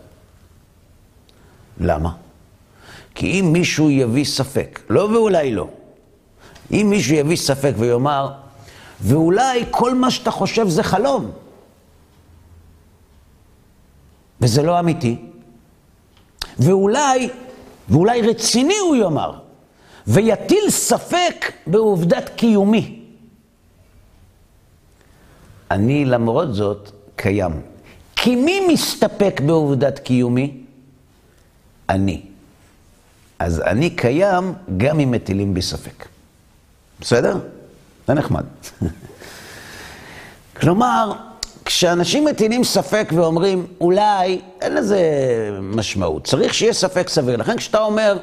למה? 1.79 2.11
כי 3.15 3.39
אם 3.39 3.53
מישהו 3.53 3.89
יביא 3.89 4.25
ספק, 4.25 4.79
לא 4.89 5.01
ואולי 5.01 5.51
לא, 5.51 5.67
אם 6.71 6.87
מישהו 6.89 7.15
יביא 7.15 7.35
ספק 7.35 7.73
ויאמר, 7.77 8.31
ואולי 9.01 9.65
כל 9.71 9.95
מה 9.95 10.11
שאתה 10.11 10.31
חושב 10.31 10.67
זה 10.67 10.83
חלום, 10.83 11.31
וזה 14.41 14.63
לא 14.63 14.79
אמיתי, 14.79 15.17
ואולי, 16.59 17.29
ואולי 17.89 18.21
רציני 18.21 18.77
הוא 18.77 18.95
יאמר, 18.95 19.39
ויטיל 20.07 20.69
ספק 20.69 21.51
בעובדת 21.67 22.29
קיומי. 22.35 23.01
אני 25.71 26.05
למרות 26.05 26.53
זאת 26.53 26.91
קיים. 27.15 27.61
כי 28.15 28.35
מי 28.35 28.67
מסתפק 28.73 29.41
בעובדת 29.45 29.99
קיומי? 29.99 30.57
אני. 31.89 32.21
אז 33.39 33.61
אני 33.61 33.89
קיים 33.89 34.53
גם 34.77 34.99
אם 34.99 35.11
מטילים 35.11 35.53
בי 35.53 35.61
ספק. 35.61 36.10
בסדר? 37.01 37.37
זה 38.07 38.13
נחמד. 38.13 38.43
כלומר, 40.59 41.13
כשאנשים 41.65 42.25
מטילים 42.25 42.63
ספק 42.63 43.09
ואומרים, 43.15 43.67
אולי, 43.81 44.41
אין 44.61 44.73
לזה 44.73 44.99
משמעות, 45.61 46.25
צריך 46.25 46.53
שיהיה 46.53 46.73
ספק 46.73 47.09
סביר. 47.09 47.37
לכן 47.37 47.57
כשאתה 47.57 47.79
אומר, 47.79 48.17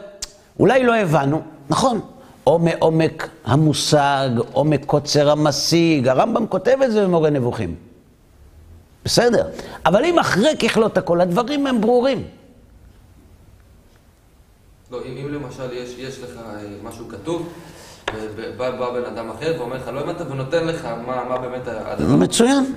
אולי 0.60 0.84
לא 0.84 0.96
הבנו, 0.96 1.42
נכון, 1.70 2.00
או 2.46 2.58
מעומק 2.58 3.28
המושג, 3.44 4.28
או 4.54 4.64
מקוצר 4.64 5.30
המשיג, 5.30 6.08
הרמב"ם 6.08 6.46
כותב 6.46 6.76
את 6.84 6.92
זה 6.92 7.04
במורה 7.04 7.30
נבוכים. 7.30 7.74
בסדר, 9.04 9.48
אבל 9.86 10.04
אם 10.04 10.18
אחרי 10.18 10.56
ככלות 10.56 10.98
הכל, 10.98 11.20
הדברים 11.20 11.66
הם 11.66 11.80
ברורים. 11.80 12.24
לא, 14.90 14.98
אם, 15.06 15.16
אם 15.16 15.34
למשל 15.34 15.72
יש, 15.72 15.94
יש 15.98 16.18
לך 16.18 16.36
אה, 16.36 16.62
משהו 16.82 17.08
כתוב, 17.08 17.48
ובא 18.36 18.70
בא 18.70 18.90
בן 18.90 19.04
אדם 19.04 19.30
אחר 19.30 19.54
ואומר 19.58 19.76
לך, 19.76 19.88
לא 19.94 20.00
הבנת, 20.00 20.30
ונותן 20.30 20.66
לך 20.66 20.88
מה, 21.06 21.24
מה 21.28 21.38
באמת 21.38 21.68
הדבר. 21.68 22.16
מצוין. 22.16 22.74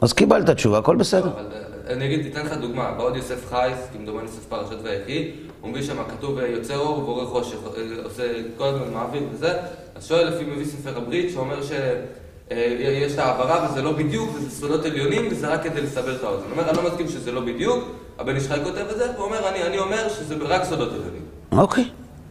אז 0.00 0.12
קיבלת 0.12 0.50
תשובה, 0.50 0.78
הכל 0.78 0.96
בסדר. 0.96 1.26
לא, 1.26 1.30
אבל 1.30 1.46
אה, 1.52 1.94
אני 1.94 2.06
אגיד, 2.06 2.22
תיתן 2.22 2.46
לך 2.46 2.52
דוגמה, 2.52 2.92
בעוד 2.96 3.16
יוסף 3.16 3.50
חייס, 3.50 3.78
כמדומני 3.92 4.22
יוסף 4.22 4.44
פרשת 4.44 4.76
ויחי, 4.82 5.30
הוא 5.60 5.70
מביא 5.70 5.82
שם, 5.82 5.96
כתוב 6.08 6.38
אה, 6.38 6.46
יוצא 6.46 6.74
אור 6.74 6.98
ובורא 6.98 7.24
חושך, 7.24 7.56
עושה 8.04 8.22
כל 8.56 8.64
הזמן 8.64 8.92
מעביר 8.94 9.22
וזה, 9.32 9.52
אז 9.96 10.06
שואל 10.06 10.28
לפי 10.28 10.44
מביא 10.44 10.64
ספר 10.64 10.96
הברית, 10.96 11.32
שאומר 11.32 11.62
שיש 11.62 13.12
את 13.14 13.18
העברה 13.18 13.68
וזה 13.70 13.82
לא 13.82 13.92
בדיוק, 13.92 14.30
וזה 14.34 14.50
סודות 14.50 14.84
עליונים, 14.84 15.28
וזה 15.30 15.48
רק 15.48 15.62
כדי 15.62 15.80
לסבר 15.82 16.14
את 16.16 16.24
האוזן. 16.24 16.42
הוא 16.44 16.50
אומר, 16.52 16.70
אני 16.70 16.76
לא 16.76 16.90
מסכים 16.90 17.08
שזה 17.08 17.32
לא 17.32 17.40
בדיוק, 17.40 17.84
הבן 18.18 18.36
איש 18.36 18.48
חי 18.48 18.58
כותב 18.64 18.84
את 18.90 18.96
זה, 18.96 19.10
והוא 19.14 19.26
אומר, 19.26 19.48
אני, 19.48 19.62
אני 19.62 19.78
אומר 19.78 20.08
שזה 20.08 20.34
רק 20.40 20.64
סודות 20.64 20.88
עליונים. 20.92 21.22
אוקיי. 21.52 21.84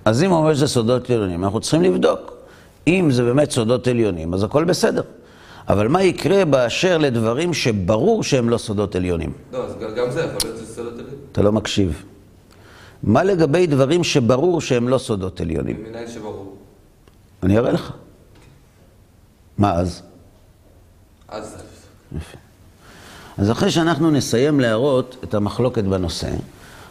אז 0.05 0.23
אם 0.23 0.29
הוא 0.29 0.37
אומר 0.37 0.53
שזה 0.53 0.67
סודות 0.67 1.09
עליונים, 1.09 1.43
אנחנו 1.43 1.59
צריכים 1.59 1.81
לבדוק. 1.81 2.32
אם 2.87 3.11
זה 3.11 3.23
באמת 3.23 3.51
סודות 3.51 3.87
עליונים, 3.87 4.33
אז 4.33 4.43
הכל 4.43 4.63
בסדר. 4.63 5.01
אבל 5.67 5.87
מה 5.87 6.03
יקרה 6.03 6.45
באשר 6.45 6.97
לדברים 6.97 7.53
שברור 7.53 8.23
שהם 8.23 8.49
לא 8.49 8.57
סודות 8.57 8.95
עליונים? 8.95 9.33
לא, 9.53 9.65
אז 9.65 9.73
גם 9.97 10.11
זה 10.11 10.19
יכול 10.19 10.37
להיות 10.43 10.67
סודות 10.67 10.93
עליונים. 10.93 11.19
אתה 11.31 11.41
לא 11.41 11.51
מקשיב. 11.51 12.03
מה 13.03 13.23
לגבי 13.23 13.67
דברים 13.67 14.03
שברור 14.03 14.61
שהם 14.61 14.89
לא 14.89 14.97
סודות 14.97 15.41
עליונים? 15.41 15.83
מנין 15.83 16.07
שברור. 16.09 16.55
אני 17.43 17.57
אראה 17.57 17.71
לך. 17.71 17.91
מה 19.57 19.73
אז? 19.73 20.01
אז... 21.27 21.55
יפה. 22.17 22.37
אז 23.37 23.51
אחרי 23.51 23.71
שאנחנו 23.71 24.11
נסיים 24.11 24.59
להראות 24.59 25.15
את 25.23 25.33
המחלוקת 25.33 25.83
בנושא, 25.83 26.29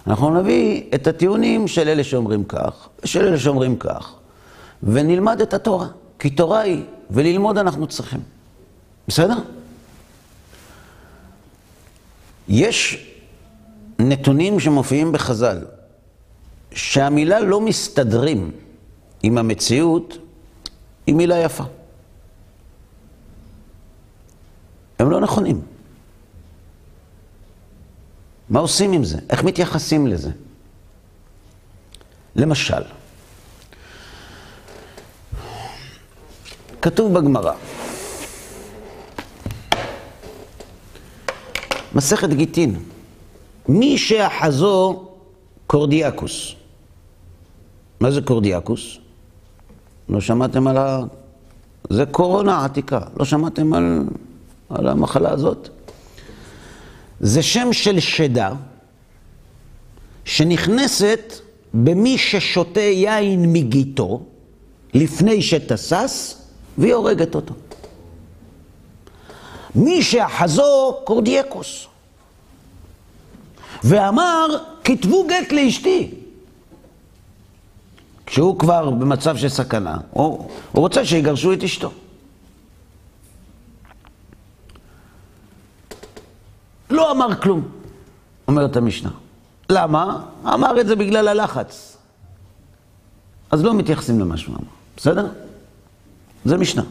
אנחנו 0.07 0.41
נביא 0.41 0.83
את 0.95 1.07
הטיעונים 1.07 1.69
של 1.69 1.89
אלה 1.89 2.05
שאומרים 2.05 2.45
כך, 2.45 2.89
ושל 3.05 3.25
אלה 3.25 3.39
שאומרים 3.39 3.77
כך, 3.77 4.15
ונלמד 4.83 5.41
את 5.41 5.55
התורה, 5.55 5.89
כי 6.19 6.31
תורה 6.31 6.61
היא, 6.61 6.85
וללמוד 7.11 7.59
אנחנו 7.59 7.87
צריכים. 7.87 8.21
בסדר? 9.09 9.39
יש 12.49 13.09
נתונים 13.99 14.61
שמופיעים 14.61 15.13
בחז"ל, 15.13 15.59
שהמילה 16.73 17.41
לא 17.41 17.61
מסתדרים 17.61 18.51
עם 19.23 19.39
המציאות, 19.39 20.19
היא 21.07 21.15
מילה 21.15 21.39
יפה. 21.39 21.65
הם 24.99 25.11
לא 25.11 25.21
נכונים. 25.21 25.61
מה 28.49 28.61
עושים 28.61 28.93
עם 28.93 29.05
זה? 29.05 29.19
איך 29.31 29.45
מתייחסים 29.45 30.07
לזה? 30.07 30.31
למשל, 32.37 32.83
כתוב 36.83 37.19
בגמרא, 37.19 37.53
מסכת 41.95 42.29
גיטין, 42.29 42.77
מי 43.69 43.99
שאחזו 43.99 45.05
קורדיאקוס. 45.67 46.53
מה 48.01 48.11
זה 48.11 48.21
קורדיאקוס? 48.21 48.99
לא 50.09 50.21
שמעתם 50.21 50.67
על 50.67 50.77
ה... 50.77 51.01
זה 51.91 52.07
קורונה 52.07 52.65
עתיקה, 52.65 53.01
לא 53.17 53.25
שמעתם 53.25 53.73
על, 53.73 54.05
על 54.71 54.89
המחלה 54.89 55.31
הזאת? 55.31 55.69
זה 57.21 57.43
שם 57.43 57.73
של 57.73 58.01
שדה 58.01 58.53
שנכנסת 60.25 61.33
במי 61.75 62.19
ששותה 62.19 62.81
יין 62.81 63.53
מגיתו 63.53 64.23
לפני 64.95 65.43
שתסס 65.43 66.42
והיא 66.79 66.95
הורגת 66.95 67.35
אותו. 67.35 67.55
מי 69.75 70.03
שאחזו 70.03 70.97
קורדיאקוס 71.05 71.87
ואמר, 73.85 74.47
כתבו 74.85 75.27
גט 75.27 75.53
לאשתי. 75.53 76.15
כשהוא 78.27 78.59
כבר 78.59 78.91
במצב 78.91 79.37
של 79.37 79.49
סכנה, 79.49 79.97
הוא, 80.11 80.49
הוא 80.73 80.83
רוצה 80.83 81.05
שיגרשו 81.05 81.53
את 81.53 81.63
אשתו. 81.63 81.91
לא 86.91 87.13
אמר 87.13 87.41
כלום, 87.41 87.69
אומרת 88.49 88.77
המשנה. 88.77 89.11
למה? 89.71 90.23
אמר 90.45 90.81
את 90.81 90.87
זה 90.87 90.97
בגלל 90.97 91.29
הלחץ. 91.29 91.97
אז 93.51 93.65
לא 93.65 93.75
מתייחסים 93.75 94.21
למה 94.21 94.37
שהוא 94.37 94.55
אמר, 94.57 94.65
בסדר? 94.97 95.29
זה 96.45 96.57
משנה. 96.57 96.83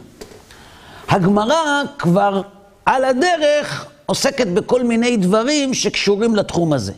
הגמרא 1.09 1.81
כבר 1.99 2.41
על 2.85 3.05
הדרך 3.05 3.85
עוסקת 4.05 4.47
בכל 4.47 4.83
מיני 4.83 5.17
דברים 5.17 5.73
שקשורים 5.73 6.35
לתחום 6.35 6.73
הזה. 6.73 6.93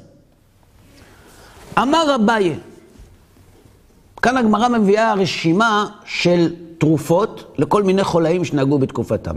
אמר 1.79 2.15
אביי, 2.15 2.55
כאן 4.21 4.37
הגמרא 4.37 4.67
מביאה 4.67 5.13
רשימה 5.13 5.85
של 6.05 6.55
תרופות 6.77 7.53
לכל 7.57 7.83
מיני 7.83 8.03
חולאים 8.03 8.45
שנהגו 8.45 8.79
בתקופתם. 8.79 9.35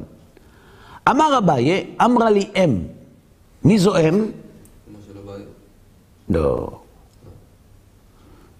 אמר 1.11 1.38
אביי, 1.38 1.90
אמרה 2.05 2.31
לי 2.31 2.50
אם, 2.57 2.83
מי 3.64 3.79
זו 3.79 3.96
אם? 3.96 4.14
אמא 4.14 4.98
שלו 5.07 5.22
בא... 5.26 5.33
לא. 6.29 6.81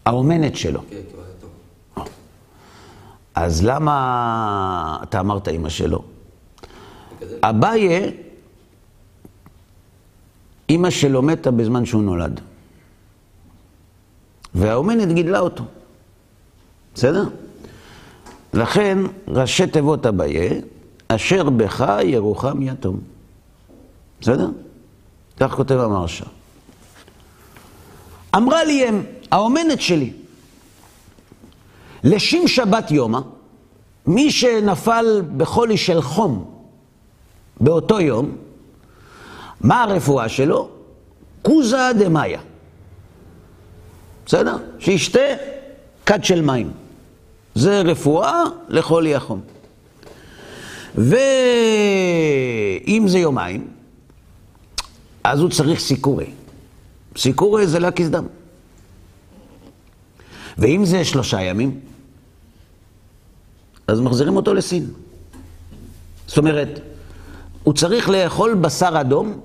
האומנת 0.05 0.57
שלו. 0.57 0.81
כן, 0.81 0.87
כי 0.88 0.97
הוא 1.16 1.23
היה 1.23 1.33
טוב. 1.40 2.09
אז 3.37 3.64
למה 3.64 4.99
אתה 5.03 5.20
אמרת 5.20 5.49
אמא 5.49 5.68
שלו? 5.68 6.03
אביי, 7.42 8.12
אימא 10.68 10.90
שלו 10.90 11.22
מתה 11.22 11.51
בזמן 11.51 11.85
שהוא 11.85 12.03
נולד. 12.03 12.40
והאומנת 14.55 15.12
גידלה 15.12 15.40
אותו. 15.40 15.64
בסדר? 16.94 17.25
לכן 18.55 18.99
ראשי 19.29 19.66
תיבות 19.66 20.07
אביי, 20.07 20.61
אשר 21.09 21.51
בך 21.51 21.85
ירוחם 22.03 22.62
יתום. 22.62 23.01
בסדר? 24.20 24.49
כך 25.40 25.55
כותב 25.55 25.75
המרשה. 25.75 26.25
אמרה 28.37 28.64
לי 28.64 28.88
אם, 28.88 29.03
האומנת 29.31 29.81
שלי, 29.81 30.12
לשם 32.05 32.49
שבת 32.49 32.91
יומא, 32.91 33.21
מי 34.07 34.31
שנפל 34.31 35.23
בחולי 35.37 35.77
של 35.77 36.03
חום 36.03 36.45
באותו 37.61 38.01
יום, 38.01 38.37
מה 39.61 39.83
הרפואה 39.83 40.29
שלו? 40.29 40.69
קוזה 41.43 41.91
דמאיה. 41.99 42.41
בסדר? 44.27 44.57
שישתה 44.79 45.21
כד 46.07 46.25
של 46.25 46.43
מים. 46.43 46.71
זה 47.55 47.81
רפואה 47.81 48.43
לחולי 48.69 49.15
החום. 49.15 49.41
ואם 50.95 51.15
זה 53.07 53.19
יומיים, 53.19 53.69
אז 55.25 55.41
הוא 55.41 55.51
צריך 55.51 55.81
סיקורי. 55.81 56.31
סיקורי 57.17 57.67
זה 57.67 57.79
להקיס 57.79 58.09
דם. 58.09 58.27
ואם 60.59 60.85
זה 60.85 61.05
שלושה 61.05 61.42
ימים, 61.42 61.81
אז 63.88 64.01
מחזירים 64.01 64.37
אותו 64.37 64.55
לסין. 64.55 64.87
זאת 66.27 66.38
אומרת, 66.38 66.81
הוא 67.62 67.75
צריך 67.75 68.09
לאכול 68.09 68.55
בשר 68.55 69.01
אדום, 69.01 69.40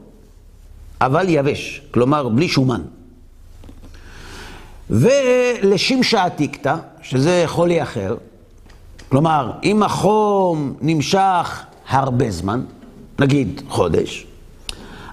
אבל 1.02 1.26
יבש, 1.30 1.82
כלומר 1.92 2.30
בלי 2.30 2.48
שומן. 2.48 2.82
ולשמשה 4.90 6.26
עתיקתא, 6.26 6.76
שזה 7.02 7.44
חולי 7.46 7.84
אחר, 7.84 8.16
כלומר, 9.10 9.52
אם 9.64 9.84
החום 9.84 10.74
נמשך 10.82 11.64
הרבה 11.88 12.32
זמן, 12.32 12.66
נגיד 13.20 13.62
חודש, 13.70 14.28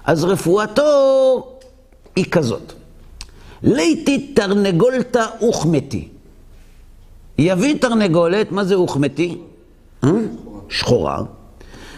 אז 0.05 0.23
רפואתו 0.23 1.47
היא 2.15 2.25
כזאת. 2.31 2.78
ליתי 3.63 4.33
תרנגולתא 4.33 5.25
אוכמתי. 5.41 6.07
יביא 7.37 7.75
תרנגולת, 7.81 8.51
מה 8.51 8.63
זה 8.63 8.75
אוכמתי? 8.75 9.37
אה? 10.03 10.09
שחורה. 10.69 11.21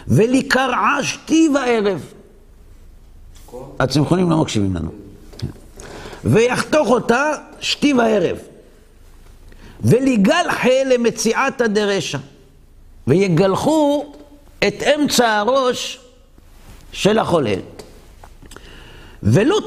ולקרעה 0.07 1.03
שתי 1.03 1.49
וערב. 1.55 2.13
הצמחונים 3.79 4.29
לא 4.29 4.37
מקשיבים 4.37 4.75
לנו. 4.75 4.91
ויחתוך 6.23 6.89
אותה 6.89 7.31
שתי 7.59 7.93
וערב. 7.93 8.37
וליגל 9.81 10.51
חיל 10.51 10.93
למציעתא 10.93 11.67
דרשע. 11.67 12.17
ויגלחו 13.07 14.13
את 14.67 14.83
אמצע 14.83 15.37
הראש 15.37 15.99
של 16.91 17.19
החולה. 17.19 17.55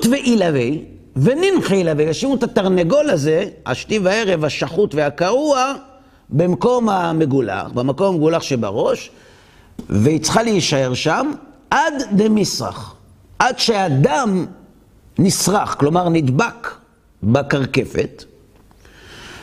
תבעי 0.03 0.37
לוי, 0.37 0.85
וננחי 1.17 1.85
לוי, 1.85 2.03
ישימו 2.03 2.35
את 2.35 2.43
התרנגול 2.43 3.11
הזה, 3.11 3.45
השתי 3.67 3.99
וערב, 3.99 4.45
השחוט 4.45 4.95
והקרוע, 4.95 5.73
במקום 6.31 6.89
המגולח, 6.89 7.71
במקום 7.75 8.15
המגולח 8.15 8.43
שבראש, 8.43 9.11
והיא 9.89 10.21
צריכה 10.21 10.43
להישאר 10.43 10.95
שם 10.95 11.31
עד 11.71 11.95
דמסרח, 12.13 12.95
עד 13.39 13.59
שהדם 13.59 14.47
נסרח, 15.19 15.75
כלומר 15.75 16.09
נדבק 16.09 16.71
בקרקפת, 17.23 18.25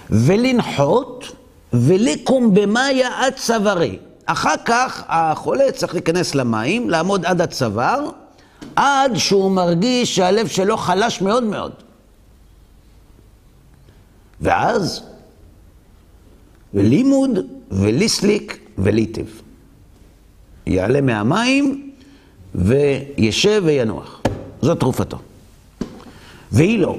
ולנחות 0.10 1.32
ולקום 1.74 2.54
במאיה 2.54 3.10
עד 3.18 3.34
צווארי. 3.34 3.98
אחר 4.26 4.56
כך 4.66 5.04
החולה 5.08 5.72
צריך 5.72 5.94
להיכנס 5.94 6.36
למים, 6.36 6.90
לעמוד 6.90 7.26
עד 7.26 7.42
הצוואר, 7.42 8.10
עד 8.76 9.16
שהוא 9.16 9.52
מרגיש 9.52 10.16
שהלב 10.16 10.48
שלו 10.48 10.78
חלש 10.78 11.22
מאוד 11.22 11.44
מאוד. 11.44 11.72
ואז, 14.42 15.04
לימוד 16.74 17.40
וליסליק 17.72 18.60
וליטב. 18.78 19.26
יעלה 20.68 21.02
מהמים 21.02 21.92
וישב 22.56 23.62
וינוח. 23.66 24.22
זו 24.62 24.76
תרופתו. 24.76 25.18
והיא 26.52 26.80
לא. 26.80 26.98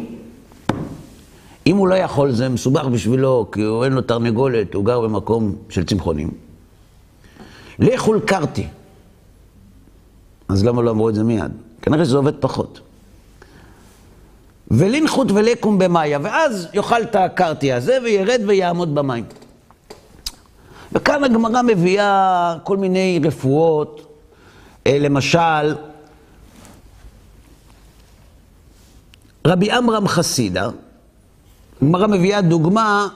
אם 1.67 1.77
הוא 1.77 1.89
לא 1.89 1.95
יכול, 1.95 2.33
זה 2.33 2.49
מסובך 2.49 2.85
בשבילו, 2.85 3.49
כי 3.53 3.63
הוא 3.63 3.85
אין 3.85 3.93
לו 3.93 4.01
תרנגולת, 4.01 4.75
הוא 4.75 4.85
גר 4.85 5.01
במקום 5.01 5.55
של 5.69 5.85
צמחונים. 5.85 6.31
לכו 7.79 8.15
לקרתי. 8.15 8.67
אז 10.53 10.65
למה 10.65 10.83
לא 10.83 10.91
אמרו 10.91 11.09
את 11.09 11.15
זה 11.15 11.25
מיד? 11.25 11.53
כנראה 11.83 12.05
שזה 12.05 12.17
עובד 12.17 12.35
פחות. 12.41 12.81
ולנחות 14.71 15.33
ולקום 15.33 15.79
במאיה, 15.79 16.19
ואז 16.23 16.69
יאכל 16.75 17.03
את 17.03 17.17
הקרטי 17.17 17.73
הזה 17.73 17.99
וירד 18.05 18.41
ויעמוד 18.47 18.95
במים. 18.95 19.25
וכאן 20.93 21.25
הגמרא 21.25 21.63
מביאה 21.63 22.55
כל 22.65 22.77
מיני 22.77 23.21
רפואות, 23.25 24.17
אה, 24.87 24.99
למשל, 24.99 25.75
רבי 29.47 29.71
עמרם 29.71 30.09
חסידה, 30.09 30.71
הגמרא 31.83 32.07
מביאה 32.07 32.41
דוגמה 32.41 33.09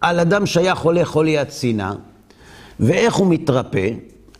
על 0.00 0.20
אדם 0.20 0.46
שהיה 0.46 0.74
חולה 0.74 1.04
חולי 1.04 1.38
הצינה, 1.38 1.94
ואיך 2.80 3.14
הוא 3.14 3.26
מתרפא, 3.30 3.90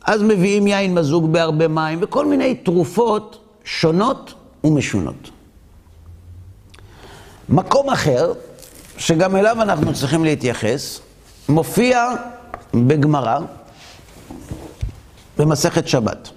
אז 0.08 0.22
מביאים 0.22 0.66
יין 0.66 0.94
מזוג 0.94 1.32
בהרבה 1.32 1.68
מים, 1.68 1.98
וכל 2.02 2.26
מיני 2.26 2.54
תרופות 2.54 3.38
שונות 3.64 4.34
ומשונות. 4.64 5.30
מקום 7.48 7.90
אחר, 7.90 8.32
שגם 8.98 9.36
אליו 9.36 9.62
אנחנו 9.62 9.94
צריכים 9.94 10.24
להתייחס, 10.24 11.00
מופיע 11.48 12.08
בגמרא, 12.74 13.38
במסכת 15.38 15.88
שבת. 15.88 16.30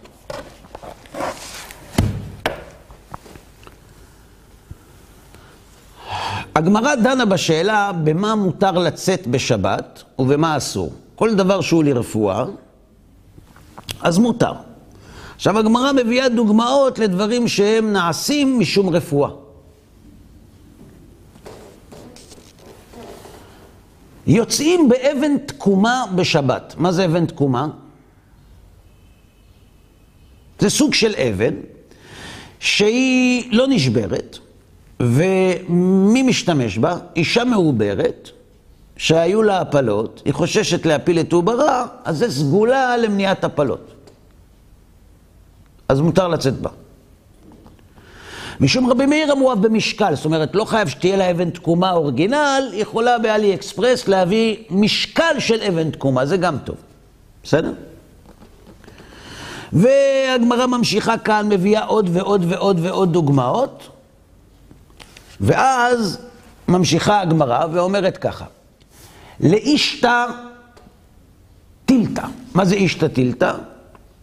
הגמרא 6.55 6.95
דנה 6.95 7.25
בשאלה 7.25 7.91
במה 8.03 8.35
מותר 8.35 8.71
לצאת 8.71 9.27
בשבת 9.27 10.03
ובמה 10.19 10.57
אסור. 10.57 10.93
כל 11.15 11.35
דבר 11.35 11.61
שהוא 11.61 11.83
לרפואה, 11.83 12.45
אז 14.01 14.17
מותר. 14.17 14.53
עכשיו 15.35 15.59
הגמרא 15.59 15.91
מביאה 15.91 16.29
דוגמאות 16.29 16.99
לדברים 16.99 17.47
שהם 17.47 17.93
נעשים 17.93 18.59
משום 18.59 18.89
רפואה. 18.89 19.29
יוצאים 24.27 24.89
באבן 24.89 25.37
תקומה 25.37 26.05
בשבת. 26.15 26.73
מה 26.77 26.91
זה 26.91 27.05
אבן 27.05 27.25
תקומה? 27.25 27.67
זה 30.59 30.69
סוג 30.69 30.93
של 30.93 31.15
אבן 31.15 31.53
שהיא 32.59 33.49
לא 33.51 33.67
נשברת, 33.67 34.37
ומי 34.99 36.23
משתמש 36.23 36.77
בה? 36.77 36.97
אישה 37.15 37.43
מעוברת, 37.43 38.29
שהיו 38.97 39.43
לה 39.43 39.61
הפלות, 39.61 40.21
היא 40.25 40.33
חוששת 40.33 40.85
להפיל 40.85 41.19
את 41.19 41.33
עוברה, 41.33 41.85
אז 42.03 42.17
זה 42.17 42.31
סגולה 42.31 42.97
למניעת 42.97 43.43
הפלות. 43.43 43.91
אז 45.89 46.01
מותר 46.01 46.27
לצאת 46.27 46.53
בה. 46.53 46.69
משום 48.59 48.89
רבי 48.89 49.05
מאיר 49.05 49.31
המואב 49.31 49.67
במשקל, 49.67 50.15
זאת 50.15 50.25
אומרת, 50.25 50.55
לא 50.55 50.65
חייב 50.65 50.87
שתהיה 50.87 51.17
לה 51.17 51.31
אבן 51.31 51.49
תקומה 51.49 51.91
אורגינל, 51.91 52.69
יכולה 52.73 53.19
באלי 53.19 53.53
אקספרס 53.53 54.07
להביא 54.07 54.57
משקל 54.69 55.39
של 55.39 55.61
אבן 55.61 55.91
תקומה, 55.91 56.25
זה 56.25 56.37
גם 56.37 56.57
טוב. 56.63 56.75
בסדר? 57.43 57.73
והגמרא 59.73 60.65
ממשיכה 60.65 61.17
כאן, 61.17 61.49
מביאה 61.49 61.83
עוד 61.83 62.09
ועוד 62.13 62.45
ועוד 62.47 62.79
ועוד 62.81 63.13
דוגמאות, 63.13 63.87
ואז 65.41 66.17
ממשיכה 66.67 67.21
הגמרא 67.21 67.65
ואומרת 67.71 68.17
ככה, 68.17 68.45
לאישתא 69.39 70.25
טילתא. 71.85 72.25
מה 72.53 72.65
זה 72.65 72.75
אישתא 72.75 73.07
טילתא? 73.07 73.53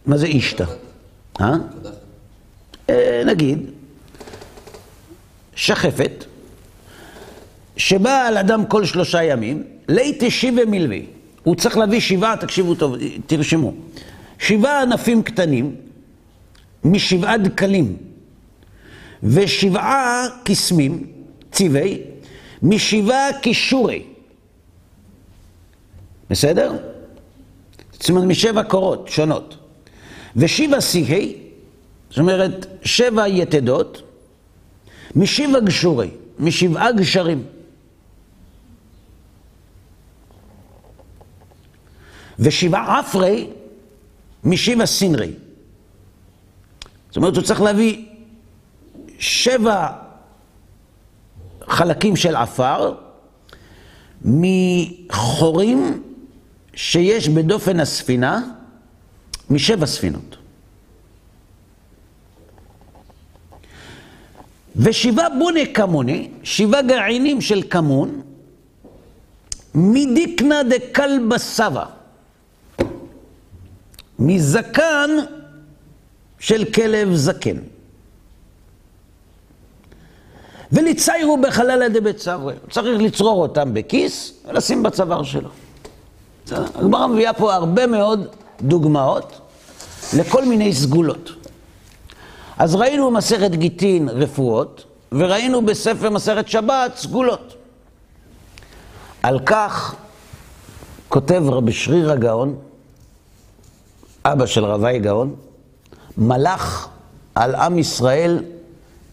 מה 0.05 0.17
זה 0.17 0.25
אישתא? 0.25 0.65
אה? 1.41 1.53
אה? 2.89 3.23
נגיד, 3.25 3.59
שחפת, 5.55 6.25
שבאה 7.77 8.27
על 8.27 8.37
אדם 8.37 8.65
כל 8.65 8.85
שלושה 8.85 9.23
ימים, 9.23 9.63
ליתי 9.87 10.31
שיבה 10.31 10.65
מלווי. 10.65 11.05
הוא 11.43 11.55
צריך 11.55 11.77
להביא 11.77 11.99
שבעה, 11.99 12.37
תקשיבו 12.37 12.75
טוב, 12.75 12.95
תרשמו. 13.27 13.73
שבעה 14.39 14.81
ענפים 14.81 15.23
קטנים 15.23 15.75
משבעה 16.83 17.37
דקלים 17.37 17.97
ושבעה 19.23 20.25
קסמים, 20.43 21.07
צבעי, 21.51 22.01
משבעה 22.63 23.39
קישורי. 23.41 24.03
בסדר? 26.29 26.71
זאת 27.91 28.09
אומרת, 28.09 28.23
משבע 28.23 28.63
קורות 28.63 29.07
שונות. 29.07 29.57
ושבע 30.35 30.81
שיחי, 30.81 31.35
זאת 32.09 32.19
אומרת, 32.19 32.65
שבע 32.83 33.27
יתדות, 33.27 34.01
משבע 35.15 35.59
גשורי, 35.59 36.09
משבעה 36.39 36.91
גשרים. 36.91 37.43
ושבעה 42.39 42.99
עפרי, 42.99 43.49
משבע 44.43 44.85
סינרי. 44.85 45.31
זאת 47.07 47.17
אומרת, 47.17 47.35
הוא 47.35 47.43
צריך 47.43 47.61
להביא 47.61 48.05
שבע 49.19 49.87
חלקים 51.67 52.15
של 52.15 52.35
עפר 52.35 52.93
מחורים 54.21 56.03
שיש 56.79 57.29
בדופן 57.29 57.79
הספינה 57.79 58.41
משבע 59.49 59.85
ספינות. 59.85 60.37
ושבעה 64.75 65.29
בוני 65.39 65.73
כמוני, 65.73 66.29
שבעה 66.43 66.81
גרעינים 66.81 67.41
של 67.41 67.61
כמון, 67.69 68.21
מדיקנה 69.75 70.63
דקלבה 70.63 71.37
סבא, 71.37 71.85
מזקן 74.19 75.09
של 76.39 76.65
כלב 76.65 77.15
זקן. 77.15 77.57
וליציירו 80.71 81.37
בחלל 81.37 81.87
דבית 81.87 82.15
צברי. 82.15 82.53
צריך 82.69 83.01
לצרור 83.01 83.41
אותם 83.41 83.73
בכיס 83.73 84.33
ולשים 84.47 84.83
בצוואר 84.83 85.23
שלו. 85.23 85.49
הגמרא 86.51 87.07
מביאה 87.07 87.33
פה 87.33 87.53
הרבה 87.53 87.87
מאוד 87.87 88.27
דוגמאות 88.61 89.39
לכל 90.17 90.45
מיני 90.45 90.73
סגולות. 90.73 91.31
אז 92.57 92.75
ראינו 92.75 93.11
במסכת 93.11 93.51
גיטין 93.51 94.09
רפואות, 94.09 94.83
וראינו 95.11 95.65
בספר 95.65 96.09
מסכת 96.09 96.47
שבת 96.47 96.91
סגולות. 96.95 97.55
על 99.23 99.39
כך 99.45 99.95
כותב 101.09 101.43
רבי 101.47 101.73
שריר 101.73 102.11
הגאון, 102.11 102.55
אבא 104.25 104.45
של 104.45 104.65
רבי 104.65 104.99
גאון, 104.99 105.35
מלך 106.17 106.87
על 107.35 107.55
עם 107.55 107.79
ישראל 107.79 108.43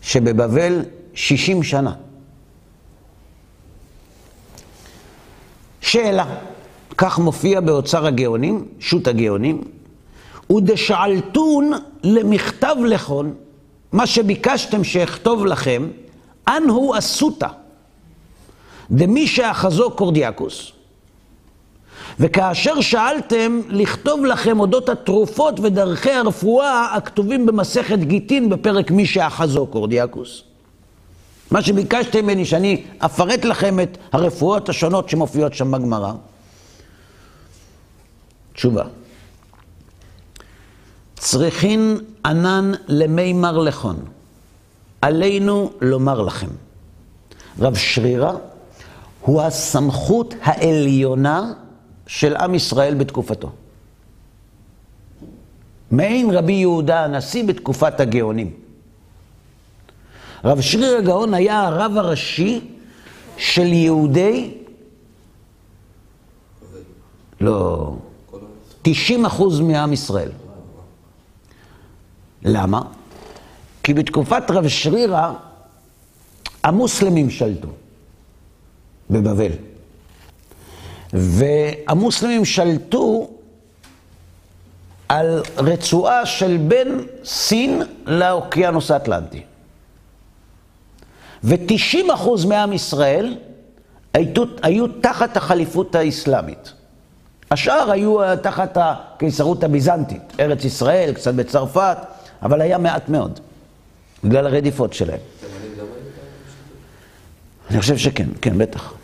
שבבבל 0.03 0.83
60 1.15 1.63
שנה. 1.63 1.95
שאלה, 5.81 6.25
כך 6.99 7.19
מופיע 7.19 7.61
באוצר 7.61 8.07
הגאונים, 8.07 8.65
שו"ת 8.79 9.07
הגאונים, 9.07 9.61
ודשאלתון 10.51 11.73
למכתב 12.03 12.77
לכון, 12.87 13.35
מה 13.93 14.07
שביקשתם 14.07 14.85
שאכתוב 14.85 15.47
לכם, 15.47 15.89
אנהו 16.49 16.99
אסותא, 16.99 17.49
דמי 18.91 19.27
שאחזו 19.27 19.91
קורדיאקוס, 19.91 20.73
וכאשר 22.21 22.81
שאלתם 22.81 23.61
לכתוב 23.69 24.25
לכם 24.25 24.61
אודות 24.61 24.89
התרופות 24.89 25.61
ודרכי 25.61 26.11
הרפואה 26.11 26.95
הכתובים 26.95 27.47
במסכת 27.47 27.99
גיטין 27.99 28.49
בפרק 28.49 28.91
מי 28.91 29.07
שאחזו 29.07 29.67
קורדיאקוס, 29.67 30.43
מה 31.51 31.63
שביקשתם 31.63 32.25
ממני 32.25 32.45
שאני 32.45 32.83
אפרט 32.99 33.45
לכם 33.45 33.81
את 33.81 33.99
הרפואות 34.13 34.69
השונות 34.69 35.09
שמופיעות 35.09 35.55
שם 35.55 35.71
בגמרא. 35.73 36.13
תשובה. 38.57 38.85
צריכין 41.15 41.99
ענן 42.25 42.73
למימר 42.89 43.59
לכון. 43.59 44.05
עלינו 45.03 45.73
לומר 45.81 46.21
לכם. 46.21 46.49
רב 47.61 47.75
שרירה 47.75 48.33
הוא 49.21 49.43
הסמכות 49.43 50.35
העליונה 50.43 51.53
של 52.07 52.37
עם 52.37 52.55
ישראל 52.55 52.95
בתקופתו. 52.95 53.53
מעין 55.91 56.31
רבי 56.31 56.53
יהודה 56.53 57.05
הנשיא 57.05 57.45
בתקופת 57.45 58.01
הגאונים. 58.01 58.51
רב 60.45 60.61
שריר 60.61 60.97
הגאון 60.97 61.35
היה 61.35 61.61
הרב 61.61 61.97
הראשי 61.97 62.61
של 63.37 63.67
יהודי, 63.73 64.55
לא, 67.41 67.95
90 68.87 69.27
אחוז 69.27 69.61
מעם 69.61 69.93
ישראל. 69.93 70.31
למה? 72.43 72.83
כי 73.83 73.95
בתקופת 73.95 74.43
רב 74.51 74.69
שרירה 74.69 75.35
המוסלמים 76.65 77.31
שלטו 77.31 77.69
בבבל. 79.11 79.53
והמוסלמים 81.13 82.45
שלטו 82.45 83.31
על 85.09 85.43
רצועה 85.57 86.27
של 86.27 86.57
בין 86.57 87.07
סין 87.25 87.83
לאוקיינוס 88.07 88.91
האטלנטי. 88.91 89.43
ו-90% 91.45 92.47
מעם 92.49 92.73
ישראל 92.73 93.37
היו, 94.15 94.45
היו 94.63 94.89
תחת 94.89 95.37
החליפות 95.37 95.95
האסלאמית. 95.95 96.73
השאר 97.51 97.91
היו 97.91 98.37
תחת 98.43 98.77
הקיסרות 98.81 99.65
הביזנטית, 99.65 100.23
ארץ 100.41 100.65
ישראל, 100.65 101.13
קצת 101.13 101.35
בצרפת, 101.35 101.97
אבל 102.43 102.61
היה 102.61 102.79
מעט 102.79 103.09
מאוד, 103.09 103.41
בגלל 104.25 104.47
הרדיפות 104.47 104.93
שלהם. 104.93 105.19
אני 107.71 107.81
חושב 107.81 107.97
שכן, 107.97 108.29
כן, 108.43 108.59
בטח. 108.59 108.95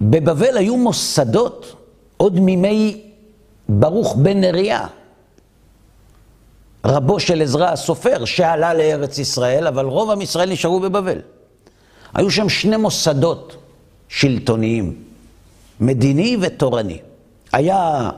ובבבל 0.00 0.56
היו 0.56 0.76
מוסדות 0.76 1.76
עוד 2.16 2.40
מימי 2.40 3.10
ברוך 3.68 4.16
בן 4.16 4.40
נריה, 4.40 4.86
רבו 6.84 7.20
של 7.20 7.42
עזרא 7.42 7.72
הסופר, 7.72 8.24
שעלה 8.24 8.74
לארץ 8.74 9.18
ישראל, 9.18 9.66
אבל 9.66 9.84
רוב 9.84 10.10
עם 10.10 10.20
ישראל 10.20 10.50
נשארו 10.50 10.80
בבבל. 10.80 11.18
היו 12.14 12.30
שם 12.30 12.48
שני 12.48 12.76
מוסדות 12.76 13.56
שלטוניים, 14.08 14.94
מדיני 15.80 16.36
ותורני. 16.40 16.98
היה 17.52 18.10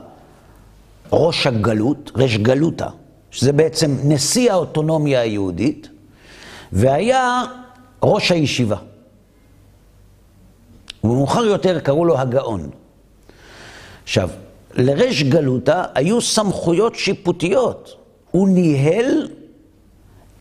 ראש 1.11 1.47
הגלות, 1.47 2.11
רש 2.15 2.37
גלותא, 2.37 2.87
שזה 3.31 3.53
בעצם 3.53 3.97
נשיא 4.03 4.51
האוטונומיה 4.51 5.21
היהודית, 5.21 5.89
והיה 6.71 7.43
ראש 8.03 8.31
הישיבה. 8.31 8.77
ומאוחר 11.03 11.45
יותר 11.45 11.79
קראו 11.79 12.05
לו 12.05 12.19
הגאון. 12.19 12.69
עכשיו, 14.03 14.29
לרש 14.73 15.23
גלותא 15.23 15.83
היו 15.95 16.21
סמכויות 16.21 16.95
שיפוטיות. 16.95 17.95
הוא 18.31 18.47
ניהל 18.47 19.29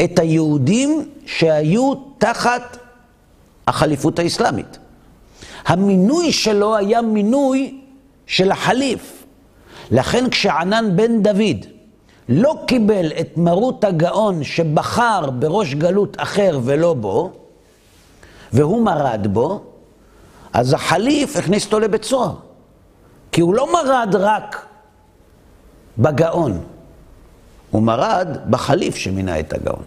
את 0.05 0.19
היהודים 0.19 1.09
שהיו 1.27 1.95
תחת 2.19 2.77
החליפות 3.69 4.19
האסלאמית. 4.19 4.79
המינוי 5.67 6.33
שלו 6.33 6.77
היה 6.77 7.03
מינוי 7.03 7.81
של 8.27 8.51
החליף. 8.51 9.25
לכן 9.91 10.31
כשענן 10.31 10.97
בן 10.97 11.23
דוד 11.23 11.67
לא 12.29 12.55
קיבל 12.67 13.07
את 13.21 13.37
מרות 13.37 13.85
הגאון 13.85 14.45
שבחר 14.45 15.31
בראש 15.31 15.75
גלות 15.75 16.17
אחר 16.21 16.61
ולא 16.65 16.95
בו, 16.95 17.33
והוא 18.53 18.85
מרד 18.85 19.27
בו, 19.31 19.63
אז 20.53 20.73
החליף 20.73 21.37
הכניס 21.37 21.65
אותו 21.65 21.81
לבית 21.81 22.05
סוהר. 22.05 22.35
כי 23.33 23.41
הוא 23.41 23.55
לא 23.55 23.73
מרד 23.73 24.15
רק 24.19 24.67
בגאון, 25.99 26.61
הוא 27.71 27.83
מרד 27.83 28.29
בחליף 28.51 28.97
שמינה 28.97 29.41
את 29.41 29.53
הגאון. 29.53 29.83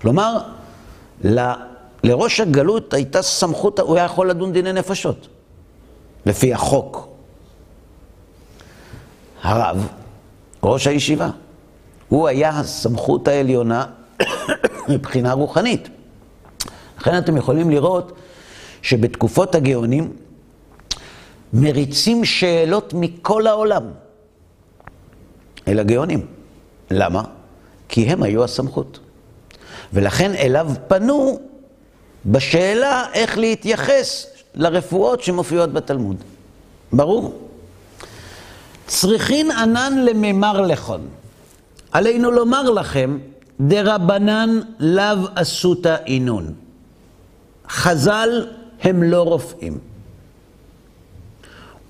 כלומר, 0.00 0.38
לראש 2.04 2.40
הגלות 2.40 2.94
הייתה 2.94 3.22
סמכות, 3.22 3.78
הוא 3.78 3.96
היה 3.96 4.04
יכול 4.04 4.30
לדון 4.30 4.52
דיני 4.52 4.72
נפשות, 4.72 5.28
לפי 6.26 6.54
החוק. 6.54 7.08
הרב, 9.42 9.88
ראש 10.62 10.86
הישיבה, 10.86 11.30
הוא 12.08 12.28
היה 12.28 12.48
הסמכות 12.50 13.28
העליונה 13.28 13.86
מבחינה 14.88 15.32
רוחנית. 15.32 15.88
לכן 16.98 17.18
אתם 17.18 17.36
יכולים 17.36 17.70
לראות 17.70 18.12
שבתקופות 18.82 19.54
הגאונים 19.54 20.12
מריצים 21.52 22.24
שאלות 22.24 22.94
מכל 22.94 23.46
העולם 23.46 23.82
אל 25.68 25.78
הגאונים. 25.78 26.26
למה? 26.90 27.22
כי 27.88 28.02
הם 28.02 28.22
היו 28.22 28.44
הסמכות. 28.44 28.98
ולכן 29.92 30.34
אליו 30.34 30.70
פנו 30.88 31.40
בשאלה 32.26 33.04
איך 33.12 33.38
להתייחס 33.38 34.26
לרפואות 34.54 35.22
שמופיעות 35.22 35.72
בתלמוד. 35.72 36.16
ברור? 36.92 37.48
צריכין 38.86 39.50
ענן 39.50 39.92
למימר 40.04 40.60
לכון. 40.60 41.08
עלינו 41.92 42.30
לומר 42.30 42.70
לכם, 42.70 43.18
דרבנן 43.60 44.60
לאו 44.78 45.18
אסותא 45.34 45.96
אינון. 46.06 46.54
חז"ל 47.68 48.46
הם 48.82 49.02
לא 49.02 49.22
רופאים. 49.22 49.78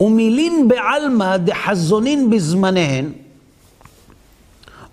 ומילין 0.01 0.69
בעלמא 0.69 1.37
דחזונין 1.37 2.31
בזמניהן, 2.31 3.13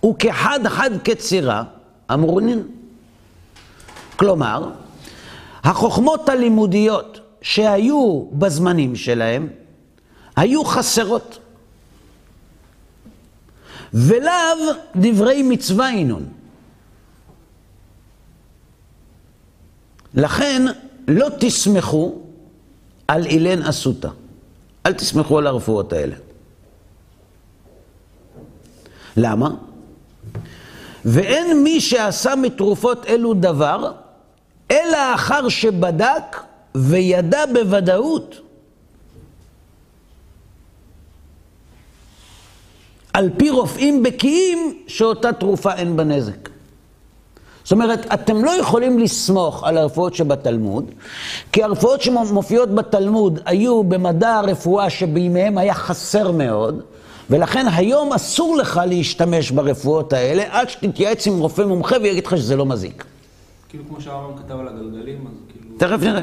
וכחד 0.05 0.67
חד 0.67 0.91
קצירה, 1.03 1.63
אמרונין. 2.13 2.63
כלומר, 4.15 4.69
החוכמות 5.63 6.29
הלימודיות 6.29 7.19
שהיו 7.41 8.25
בזמנים 8.31 8.95
שלהם, 8.95 9.49
היו 10.35 10.65
חסרות. 10.65 11.39
ולאו 13.93 14.73
דברי 14.95 15.43
מצווה 15.43 15.89
אינון. 15.89 16.25
לכן 20.13 20.65
לא 21.07 21.27
תסמכו 21.39 22.19
על 23.07 23.25
אילן 23.25 23.61
אסותא. 23.61 24.09
אל 24.85 24.93
תסמכו 24.93 25.37
על 25.37 25.47
הרפואות 25.47 25.93
האלה. 25.93 26.15
למה? 29.17 29.49
ואין 31.05 31.63
מי 31.63 31.81
שעשה 31.81 32.35
מתרופות 32.35 33.05
אלו 33.05 33.33
דבר, 33.33 33.91
אלא 34.71 35.15
אחר 35.15 35.49
שבדק 35.49 36.37
וידע 36.75 37.45
בוודאות 37.53 38.35
על 43.13 43.29
פי 43.37 43.49
רופאים 43.49 44.03
בקיאים 44.03 44.83
שאותה 44.87 45.33
תרופה 45.33 45.73
אין 45.73 45.97
בה 45.97 46.03
נזק. 46.03 46.49
זאת 47.63 47.71
אומרת, 47.71 48.13
אתם 48.13 48.45
לא 48.45 48.51
יכולים 48.51 48.99
לסמוך 48.99 49.63
על 49.63 49.77
הרפואות 49.77 50.15
שבתלמוד, 50.15 50.91
כי 51.51 51.63
הרפואות 51.63 52.01
שמופיעות 52.01 52.75
בתלמוד 52.75 53.39
היו 53.45 53.83
במדע 53.83 54.35
הרפואה 54.35 54.89
שבימיהם 54.89 55.57
היה 55.57 55.73
חסר 55.73 56.31
מאוד, 56.31 56.81
ולכן 57.29 57.65
היום 57.75 58.13
אסור 58.13 58.57
לך 58.57 58.81
להשתמש 58.87 59.51
ברפואות 59.51 60.13
האלה 60.13 60.43
עד 60.49 60.69
שתתייעץ 60.69 61.27
עם 61.27 61.39
רופא 61.39 61.61
מומחה 61.61 61.95
ויגיד 62.03 62.25
לך 62.25 62.37
שזה 62.37 62.55
לא 62.55 62.65
מזיק. 62.65 63.05
כאילו 63.69 63.83
כמו 63.87 64.01
שהרמב"ם 64.01 64.37
כתב 64.37 64.59
על 64.59 64.67
הגלגלים, 64.67 65.27
אז 65.27 65.33
כאילו... 65.49 65.77
תכף 65.77 66.03
נראה. 66.03 66.21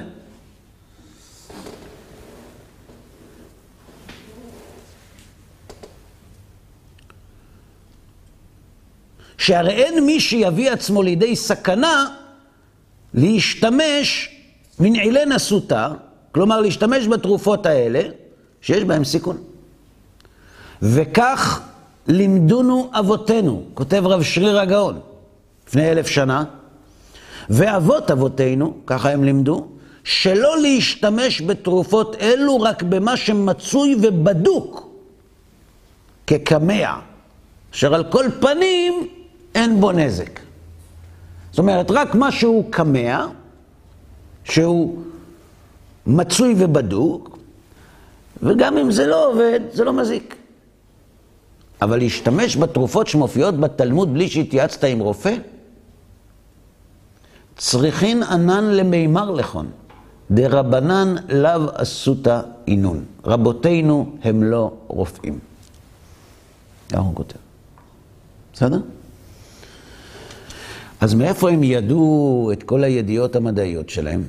שהרי 9.38 9.72
אין 9.72 10.06
מי 10.06 10.20
שיביא 10.20 10.70
עצמו 10.70 11.02
לידי 11.02 11.36
סכנה 11.36 12.06
להשתמש 13.14 14.30
מנעילי 14.80 15.26
נסותה, 15.26 15.88
כלומר 16.32 16.60
להשתמש 16.60 17.06
בתרופות 17.06 17.66
האלה, 17.66 18.02
שיש 18.60 18.84
בהן 18.84 19.04
סיכון. 19.04 19.36
וכך 20.82 21.60
לימדונו 22.08 22.90
אבותינו, 22.92 23.64
כותב 23.74 24.06
רב 24.06 24.22
שריר 24.22 24.60
הגאון, 24.60 25.00
לפני 25.68 25.90
אלף 25.90 26.06
שנה, 26.06 26.44
ואבות 27.50 28.10
אבותינו, 28.10 28.74
ככה 28.86 29.10
הם 29.10 29.24
לימדו, 29.24 29.66
שלא 30.04 30.62
להשתמש 30.62 31.42
בתרופות 31.42 32.16
אלו 32.20 32.60
רק 32.60 32.82
במה 32.82 33.16
שמצוי 33.16 33.96
ובדוק 34.02 34.88
כקמע, 36.26 36.92
אשר 37.74 37.94
על 37.94 38.04
כל 38.04 38.24
פנים 38.40 39.08
אין 39.54 39.80
בו 39.80 39.92
נזק. 39.92 40.40
זאת 41.50 41.58
אומרת, 41.58 41.90
רק 41.90 42.14
מה 42.14 42.32
שהוא 42.32 42.64
קמע, 42.70 43.26
שהוא 44.44 44.98
מצוי 46.06 46.54
ובדוק, 46.58 47.38
וגם 48.42 48.78
אם 48.78 48.90
זה 48.90 49.06
לא 49.06 49.28
עובד, 49.28 49.60
זה 49.72 49.84
לא 49.84 49.92
מזיק. 49.92 50.36
אבל 51.82 51.98
להשתמש 51.98 52.56
בתרופות 52.56 53.06
שמופיעות 53.06 53.60
בתלמוד 53.60 54.14
בלי 54.14 54.28
שהתייעצת 54.28 54.84
עם 54.84 54.98
רופא, 54.98 55.34
צריכין 57.56 58.22
ענן 58.22 58.64
למימר 58.64 59.30
לכון, 59.30 59.70
דרבנן 60.30 61.14
לאו 61.28 61.60
אסותא 61.74 62.40
אינון. 62.66 63.04
רבותינו 63.24 64.16
הם 64.22 64.42
לא 64.42 64.72
רופאים. 64.86 65.38
ככה 66.92 67.00
הוא 67.00 67.14
כותב. 67.14 67.36
בסדר? 68.52 68.80
אז 71.00 71.14
מאיפה 71.14 71.50
הם 71.50 71.62
ידעו 71.62 72.50
את 72.52 72.62
כל 72.62 72.84
הידיעות 72.84 73.36
המדעיות 73.36 73.88
שלהם? 73.88 74.24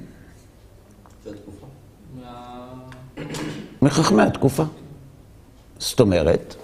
מחכמי 3.81 4.21
התקופה. 4.21 4.63
זאת 5.79 5.99
אומרת, 5.99 6.55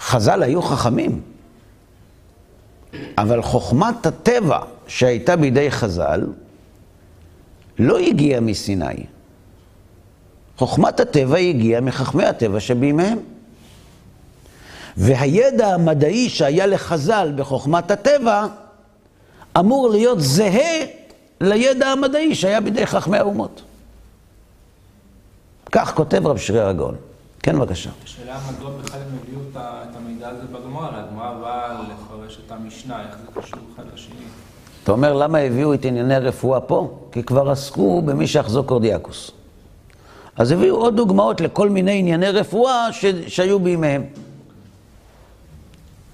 חז"ל 0.00 0.42
היו 0.42 0.62
חכמים, 0.62 1.20
אבל 3.18 3.42
חוכמת 3.42 4.06
הטבע 4.06 4.58
שהייתה 4.86 5.36
בידי 5.36 5.70
חז"ל 5.70 6.26
לא 7.78 7.98
הגיעה 7.98 8.40
מסיני. 8.40 9.06
חוכמת 10.56 11.00
הטבע 11.00 11.36
הגיעה 11.36 11.80
מחכמי 11.80 12.24
הטבע 12.24 12.60
שבימיהם. 12.60 13.18
והידע 14.96 15.74
המדעי 15.74 16.28
שהיה 16.28 16.66
לחז"ל 16.66 17.32
בחוכמת 17.36 17.90
הטבע 17.90 18.46
אמור 19.58 19.88
להיות 19.88 20.20
זהה 20.20 20.86
לידע 21.40 21.86
המדעי 21.86 22.34
שהיה 22.34 22.60
בידי 22.60 22.86
חכמי 22.86 23.18
האומות. 23.18 23.62
כך 25.72 25.94
כותב 25.94 26.26
רב 26.26 26.38
שרי 26.38 26.60
הגאון. 26.60 26.96
כן, 27.46 27.58
בבקשה. 27.58 27.90
השאלה 28.04 28.38
מדוע 28.50 28.70
בכלל 28.70 29.00
הם 29.00 29.18
הביאו 29.22 29.40
את 29.54 29.96
המידע 29.96 30.28
הזה 30.28 30.42
בגמרא, 30.52 30.86
הרי 30.86 31.00
הגמרא 31.00 31.34
באה 31.40 31.82
לפרש 31.82 32.38
את 32.46 32.52
המשנה, 32.52 33.02
איך 33.02 33.16
זה 33.18 33.40
קשור 33.40 33.60
אחד 33.74 33.82
לשני. 33.94 34.14
אתה 34.84 34.92
אומר, 34.92 35.12
למה 35.12 35.38
הביאו 35.38 35.74
את 35.74 35.84
ענייני 35.84 36.18
רפואה 36.18 36.60
פה? 36.60 36.98
כי 37.12 37.22
כבר 37.22 37.50
עסקו 37.50 38.02
במי 38.02 38.26
שיחזוק 38.26 38.66
קורדיאקוס. 38.66 39.30
אז 40.36 40.50
הביאו 40.50 40.76
עוד 40.76 40.96
דוגמאות 40.96 41.40
לכל 41.40 41.70
מיני 41.70 41.98
ענייני 41.98 42.28
רפואה 42.30 42.92
ש... 42.92 43.04
שהיו 43.26 43.60
בימיהם. 43.60 44.04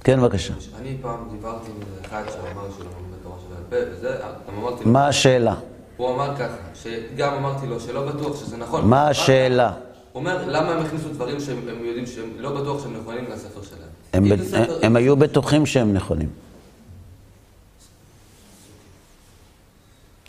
כן, 0.05 0.21
בבקשה. 0.21 0.55
אני 0.81 0.97
פעם 1.03 1.29
דיברתי 1.31 1.71
עם 1.71 2.05
אחד 2.05 2.23
שאמר 2.27 2.69
שהוא 2.77 2.85
לומד 2.85 3.21
בתורה 3.21 3.37
שבעל 3.41 3.85
פה, 3.85 3.91
וזה, 3.93 4.17
גם 4.49 4.63
אמרתי 4.63 4.85
לו, 4.85 4.91
מה 4.91 5.09
השאלה? 5.09 5.55
הוא 5.97 6.15
אמר 6.15 6.37
ככה, 6.37 6.57
שגם 6.75 7.35
אמרתי 7.35 7.67
לו 7.67 7.81
שלא 7.81 8.07
בטוח 8.07 8.37
שזה 8.41 8.57
נכון. 8.57 8.89
מה 8.89 9.09
השאלה? 9.09 9.73
הוא 10.13 10.21
אומר, 10.21 10.45
למה 10.51 10.71
הם 10.73 10.85
הכניסו 10.87 11.09
דברים 11.09 11.41
שהם 11.41 11.57
הם 11.69 11.85
יודעים 11.85 12.07
שהם 12.07 12.31
לא 12.39 12.61
בטוח 12.61 12.83
שהם 12.83 12.97
נכונים 13.01 13.25
לספר 13.31 13.63
שלהם? 13.63 13.89
הם, 14.13 14.25
אם 14.25 14.37
ב... 14.37 14.43
זה 14.43 14.49
ספר- 14.51 14.79
הם 14.83 14.97
היו 14.97 15.17
בטוחים 15.17 15.67
שהם 15.67 15.93
נכונים. 15.93 16.29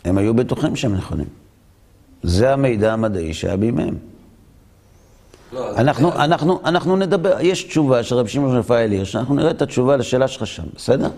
הם 0.04 0.18
היו 0.18 0.34
בטוחים 0.34 0.76
שהם 0.76 0.94
נכונים. 0.94 1.26
זה 2.22 2.52
המידע 2.52 2.92
המדעי 2.92 3.34
שהיה 3.34 3.56
בימיהם. 3.56 3.94
לא, 5.52 5.76
אנחנו, 5.76 6.12
אנחנו, 6.12 6.60
אנחנו 6.64 6.96
נדבר, 6.96 7.36
יש 7.40 7.64
תשובה 7.64 8.02
של 8.02 8.14
רב 8.14 8.26
שמעון 8.26 8.56
רפאל 8.56 8.90
הירש, 8.90 9.16
אנחנו 9.16 9.34
נראה 9.34 9.50
את 9.50 9.62
התשובה 9.62 9.96
לשאלה 9.96 10.28
שלך 10.28 10.46
שם, 10.46 10.62
בסדר? 10.76 11.10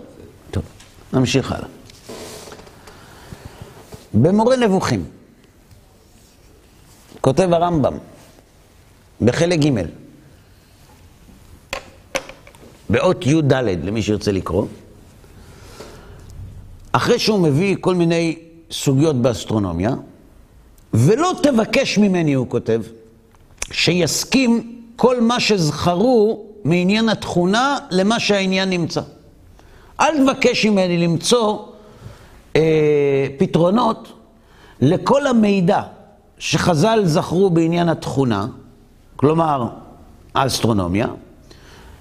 טוב, 0.51 0.63
נמשיך 1.13 1.51
הלאה. 1.51 1.67
במורה 4.13 4.55
נבוכים, 4.55 5.05
כותב 7.21 7.49
הרמב"ם, 7.53 7.97
בחלק 9.21 9.59
ג', 9.59 9.69
באות 12.89 13.25
י"ד, 13.25 13.53
למי 13.53 14.01
שירצה 14.01 14.31
לקרוא, 14.31 14.65
אחרי 16.91 17.19
שהוא 17.19 17.39
מביא 17.39 17.75
כל 17.79 17.95
מיני 17.95 18.37
סוגיות 18.71 19.15
באסטרונומיה, 19.15 19.95
ולא 20.93 21.31
תבקש 21.43 21.97
ממני, 21.97 22.33
הוא 22.33 22.49
כותב, 22.49 22.81
שיסכים 23.71 24.81
כל 24.95 25.21
מה 25.21 25.39
שזכרו 25.39 26.45
מעניין 26.63 27.09
התכונה 27.09 27.77
למה 27.91 28.19
שהעניין 28.19 28.69
נמצא. 28.69 29.01
אל 29.99 30.23
תבקש 30.23 30.65
ממני 30.65 30.97
למצוא 30.97 31.59
אה, 32.55 33.27
פתרונות 33.37 34.13
לכל 34.81 35.27
המידע 35.27 35.81
שחז"ל 36.39 37.01
זכרו 37.05 37.49
בעניין 37.49 37.89
התכונה, 37.89 38.47
כלומר 39.17 39.67
האסטרונומיה, 40.35 41.07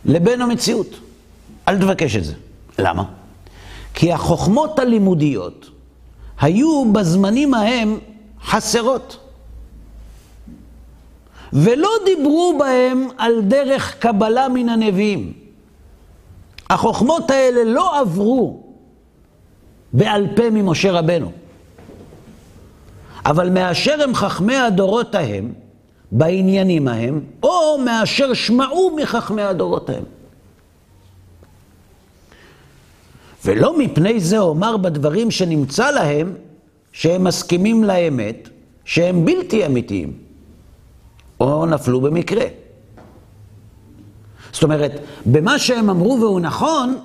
לבין 0.04 0.42
המציאות. 0.42 0.86
אל 1.68 1.78
תבקש 1.80 2.16
את 2.16 2.24
זה. 2.24 2.34
למה? 2.78 3.04
כי 3.94 4.12
החוכמות 4.12 4.78
הלימודיות 4.78 5.70
היו 6.40 6.92
בזמנים 6.92 7.54
ההם 7.54 7.98
חסרות. 8.44 9.18
ולא 11.52 11.90
דיברו 12.04 12.56
בהם 12.58 13.08
על 13.18 13.40
דרך 13.42 13.96
קבלה 13.98 14.48
מן 14.48 14.68
הנביאים. 14.68 15.32
החוכמות 16.70 17.30
האלה 17.30 17.64
לא 17.64 18.00
עברו 18.00 18.62
בעל 19.92 20.26
פה 20.36 20.50
ממשה 20.50 20.92
רבנו. 20.92 21.32
אבל 23.26 23.50
מאשר 23.50 24.02
הם 24.02 24.14
חכמי 24.14 24.56
הדורות 24.56 25.14
ההם, 25.14 25.52
בעניינים 26.12 26.88
ההם, 26.88 27.20
או 27.42 27.78
מאשר 27.84 28.34
שמעו 28.34 28.96
מחכמי 28.96 29.42
הדורות 29.42 29.90
ההם. 29.90 30.04
ולא 33.44 33.78
מפני 33.78 34.20
זה 34.20 34.38
אומר 34.38 34.76
בדברים 34.76 35.30
שנמצא 35.30 35.90
להם, 35.90 36.34
שהם 36.92 37.24
מסכימים 37.24 37.84
לאמת, 37.84 38.48
שהם 38.84 39.24
בלתי 39.24 39.66
אמיתיים, 39.66 40.12
או 41.40 41.66
נפלו 41.66 42.00
במקרה. 42.00 42.44
זאת 44.52 44.62
אומרת, 44.62 44.92
במה 45.26 45.58
שהם 45.58 45.90
אמרו 45.90 46.18
והוא 46.20 46.40
נכון, 46.40 46.98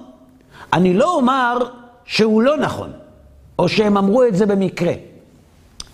אני 0.73 0.93
לא 0.93 1.15
אומר 1.15 1.57
שהוא 2.05 2.41
לא 2.41 2.57
נכון, 2.57 2.91
או 3.59 3.69
שהם 3.69 3.97
אמרו 3.97 4.23
את 4.23 4.35
זה 4.35 4.45
במקרה. 4.45 4.93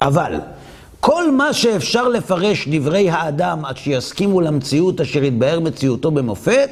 אבל 0.02 0.40
כל 1.00 1.32
מה 1.32 1.54
שאפשר 1.54 2.08
לפרש 2.08 2.68
דברי 2.68 3.10
האדם 3.10 3.66
עד 3.66 3.78
שיסכימו 3.78 4.42
למציאות 4.42 5.02
אשר 5.02 5.24
יתבהר 5.24 5.60
מציאותו 5.60 6.12
במופת, 6.12 6.70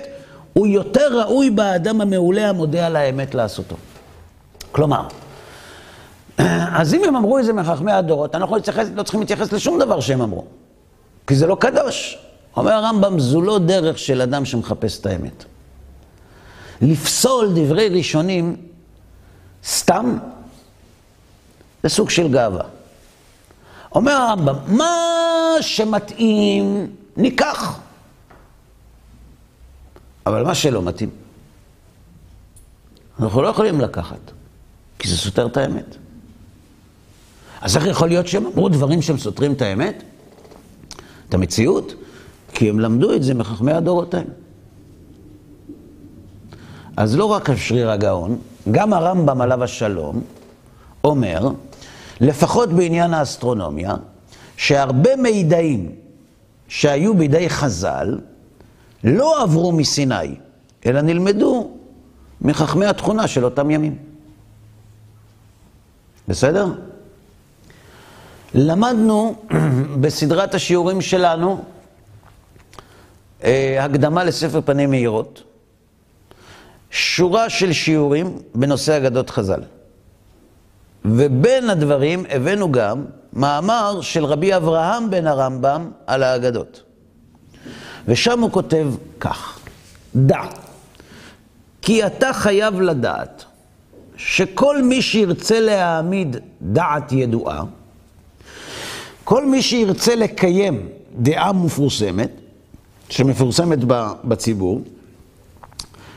הוא 0.53 0.67
יותר 0.67 1.19
ראוי 1.19 1.49
באדם 1.49 2.01
המעולה 2.01 2.49
המודה 2.49 2.87
על 2.87 2.95
האמת 2.95 3.35
לעשותו. 3.35 3.75
כלומר, 4.71 5.07
אז 6.77 6.93
אם 6.93 7.03
הם 7.03 7.15
אמרו 7.15 7.39
את 7.39 7.45
זה 7.45 7.53
מחכמי 7.53 7.91
הדורות, 7.91 8.35
אנחנו 8.35 8.55
להתייחס, 8.55 8.87
לא 8.95 9.03
צריכים 9.03 9.21
להתייחס 9.21 9.51
לשום 9.51 9.79
דבר 9.79 9.99
שהם 9.99 10.21
אמרו, 10.21 10.45
כי 11.27 11.35
זה 11.35 11.47
לא 11.47 11.57
קדוש. 11.59 12.17
אומר 12.57 12.71
הרמב"ם, 12.71 13.19
זו 13.19 13.41
לא 13.41 13.59
דרך 13.59 13.99
של 13.99 14.21
אדם 14.21 14.45
שמחפש 14.45 14.99
את 14.99 15.05
האמת. 15.05 15.45
לפסול 16.81 17.51
דברי 17.55 17.89
ראשונים 17.89 18.55
סתם, 19.65 20.17
זה 21.83 21.89
סוג 21.89 22.09
של 22.09 22.31
גאווה. 22.31 22.63
אומר 23.95 24.11
הרמב"ם, 24.11 24.55
מה 24.67 24.91
שמתאים, 25.61 26.87
ניקח. 27.17 27.79
אבל 30.25 30.43
מה 30.43 30.55
שלא 30.55 30.81
מתאים, 30.81 31.09
אנחנו 33.19 33.41
לא 33.41 33.47
יכולים 33.47 33.81
לקחת, 33.81 34.31
כי 34.99 35.07
זה 35.07 35.17
סותר 35.17 35.45
את 35.45 35.57
האמת. 35.57 35.95
אז 37.61 37.77
איך 37.77 37.85
יכול 37.85 38.07
להיות 38.07 38.27
שהם 38.27 38.45
אמרו 38.45 38.69
דברים 38.69 39.01
שהם 39.01 39.17
סותרים 39.17 39.53
את 39.53 39.61
האמת? 39.61 40.03
את 41.29 41.33
המציאות? 41.33 41.93
כי 42.53 42.69
הם 42.69 42.79
למדו 42.79 43.13
את 43.13 43.23
זה 43.23 43.33
מחכמי 43.33 43.71
הדורות 43.71 44.13
ההם. 44.13 44.27
אז 46.97 47.15
לא 47.15 47.25
רק 47.25 47.49
השריר 47.49 47.91
הגאון, 47.91 48.37
גם 48.71 48.93
הרמב"ם 48.93 49.41
עליו 49.41 49.63
השלום 49.63 50.21
אומר, 51.03 51.49
לפחות 52.21 52.73
בעניין 52.73 53.13
האסטרונומיה, 53.13 53.95
שהרבה 54.57 55.15
מידעים 55.15 55.91
שהיו 56.67 57.13
בידי 57.13 57.49
חז"ל 57.49 58.19
לא 59.03 59.43
עברו 59.43 59.71
מסיני, 59.71 60.35
אלא 60.85 61.01
נלמדו 61.01 61.71
מחכמי 62.41 62.85
התכונה 62.85 63.27
של 63.27 63.45
אותם 63.45 63.71
ימים. 63.71 63.97
בסדר? 66.27 66.67
למדנו 68.53 69.35
בסדרת 70.01 70.55
השיעורים 70.55 71.01
שלנו 71.01 71.63
אה, 73.43 73.85
הקדמה 73.85 74.23
לספר 74.23 74.61
פנים 74.61 74.89
מהירות, 74.89 75.43
שורה 76.91 77.49
של 77.49 77.73
שיעורים 77.73 78.37
בנושא 78.55 78.97
אגדות 78.97 79.29
חז"ל. 79.29 79.61
ובין 81.05 81.69
הדברים 81.69 82.23
הבאנו 82.29 82.71
גם 82.71 83.05
מאמר 83.33 84.01
של 84.01 84.25
רבי 84.25 84.55
אברהם 84.55 85.09
בן 85.09 85.27
הרמב"ם 85.27 85.91
על 86.07 86.23
האגדות. 86.23 86.83
ושם 88.07 88.39
הוא 88.39 88.51
כותב 88.51 88.87
כך, 89.19 89.59
דע, 90.15 90.41
כי 91.81 92.05
אתה 92.05 92.33
חייב 92.33 92.81
לדעת 92.81 93.45
שכל 94.17 94.81
מי 94.81 95.01
שירצה 95.01 95.59
להעמיד 95.59 96.37
דעת 96.61 97.11
ידועה, 97.11 97.63
כל 99.23 99.45
מי 99.45 99.61
שירצה 99.61 100.15
לקיים 100.15 100.89
דעה 101.15 101.53
מפורסמת, 101.53 102.31
שמפורסמת 103.09 103.79
בציבור, 104.23 104.81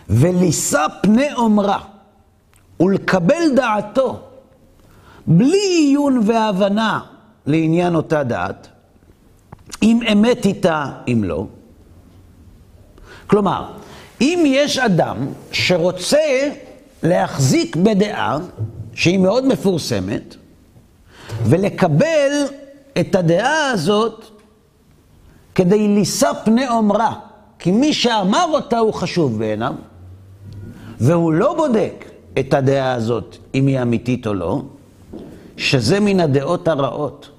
ולישא 0.08 0.86
פני 1.02 1.34
אומרה 1.34 1.80
ולקבל 2.80 3.54
דעתו 3.56 4.27
בלי 5.26 5.68
עיון 5.78 6.20
והבנה 6.24 7.00
לעניין 7.46 7.94
אותה 7.94 8.22
דעת, 8.22 8.68
אם 9.82 10.00
אמת 10.12 10.46
איתה, 10.46 10.92
אם 11.08 11.24
לא. 11.24 11.46
כלומר, 13.26 13.72
אם 14.20 14.42
יש 14.46 14.78
אדם 14.78 15.16
שרוצה 15.52 16.50
להחזיק 17.02 17.76
בדעה 17.76 18.38
שהיא 18.94 19.18
מאוד 19.18 19.46
מפורסמת, 19.46 20.34
ולקבל 21.44 22.30
את 23.00 23.14
הדעה 23.14 23.70
הזאת 23.70 24.24
כדי 25.54 25.88
לישא 25.88 26.30
פני 26.44 26.68
אומרה, 26.68 27.14
כי 27.58 27.70
מי 27.70 27.92
שאמר 27.92 28.44
אותה 28.52 28.78
הוא 28.78 28.94
חשוב 28.94 29.38
בעיניו, 29.38 29.74
והוא 31.00 31.32
לא 31.32 31.54
בודק 31.56 32.04
את 32.38 32.54
הדעה 32.54 32.92
הזאת, 32.92 33.36
אם 33.54 33.66
היא 33.66 33.82
אמיתית 33.82 34.26
או 34.26 34.34
לא, 34.34 34.62
שזה 35.58 36.00
מן 36.00 36.20
הדעות 36.20 36.68
הרעות. 36.68 37.30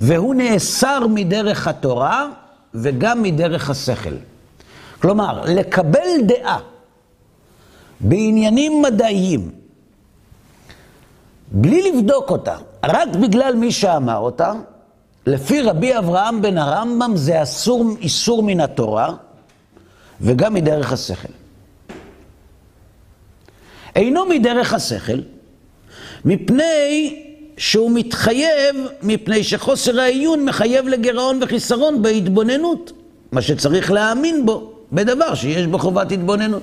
והוא 0.00 0.34
נאסר 0.34 1.06
מדרך 1.06 1.68
התורה 1.68 2.28
וגם 2.74 3.22
מדרך 3.22 3.70
השכל. 3.70 4.14
כלומר, 5.02 5.42
לקבל 5.46 6.08
דעה 6.26 6.58
בעניינים 8.00 8.82
מדעיים, 8.82 9.50
בלי 11.52 11.92
לבדוק 11.92 12.30
אותה, 12.30 12.56
רק 12.84 13.08
בגלל 13.08 13.54
מי 13.54 13.72
שאמר 13.72 14.16
אותה, 14.16 14.52
לפי 15.26 15.62
רבי 15.62 15.98
אברהם 15.98 16.42
בן 16.42 16.58
הרמב"ם 16.58 17.16
זה 17.16 17.42
אסור, 17.42 17.84
איסור 18.00 18.42
מן 18.42 18.60
התורה 18.60 19.14
וגם 20.20 20.54
מדרך 20.54 20.92
השכל. 20.92 21.32
אינו 23.96 24.26
מדרך 24.26 24.74
השכל, 24.74 25.20
מפני 26.24 27.22
שהוא 27.56 27.90
מתחייב, 27.94 28.76
מפני 29.02 29.44
שחוסר 29.44 30.00
העיון 30.00 30.44
מחייב 30.44 30.88
לגירעון 30.88 31.38
וחיסרון 31.42 32.02
בהתבוננות, 32.02 32.92
מה 33.32 33.42
שצריך 33.42 33.90
להאמין 33.90 34.46
בו, 34.46 34.72
בדבר 34.92 35.34
שיש 35.34 35.66
בו 35.66 35.78
חובת 35.78 36.12
התבוננות. 36.12 36.62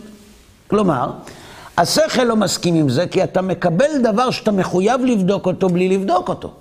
כלומר, 0.67 1.11
השכל 1.77 2.23
לא 2.23 2.35
מסכים 2.35 2.75
עם 2.75 2.89
זה, 2.89 3.07
כי 3.07 3.23
אתה 3.23 3.41
מקבל 3.41 4.01
דבר 4.03 4.31
שאתה 4.31 4.51
מחויב 4.51 5.01
לבדוק 5.01 5.45
אותו 5.45 5.69
בלי 5.69 5.89
לבדוק 5.89 6.29
אותו. 6.29 6.53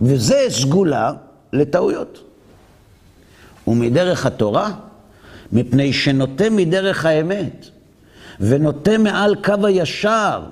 וזה 0.00 0.38
סגולה 0.48 1.12
לטעויות. 1.52 2.20
ומדרך 3.66 4.26
התורה, 4.26 4.70
מפני 5.52 5.92
שנוטה 5.92 6.50
מדרך 6.50 7.04
האמת, 7.04 7.66
ונוטה 8.40 8.98
מעל 8.98 9.34
קו 9.34 9.66
הישר, 9.66 10.42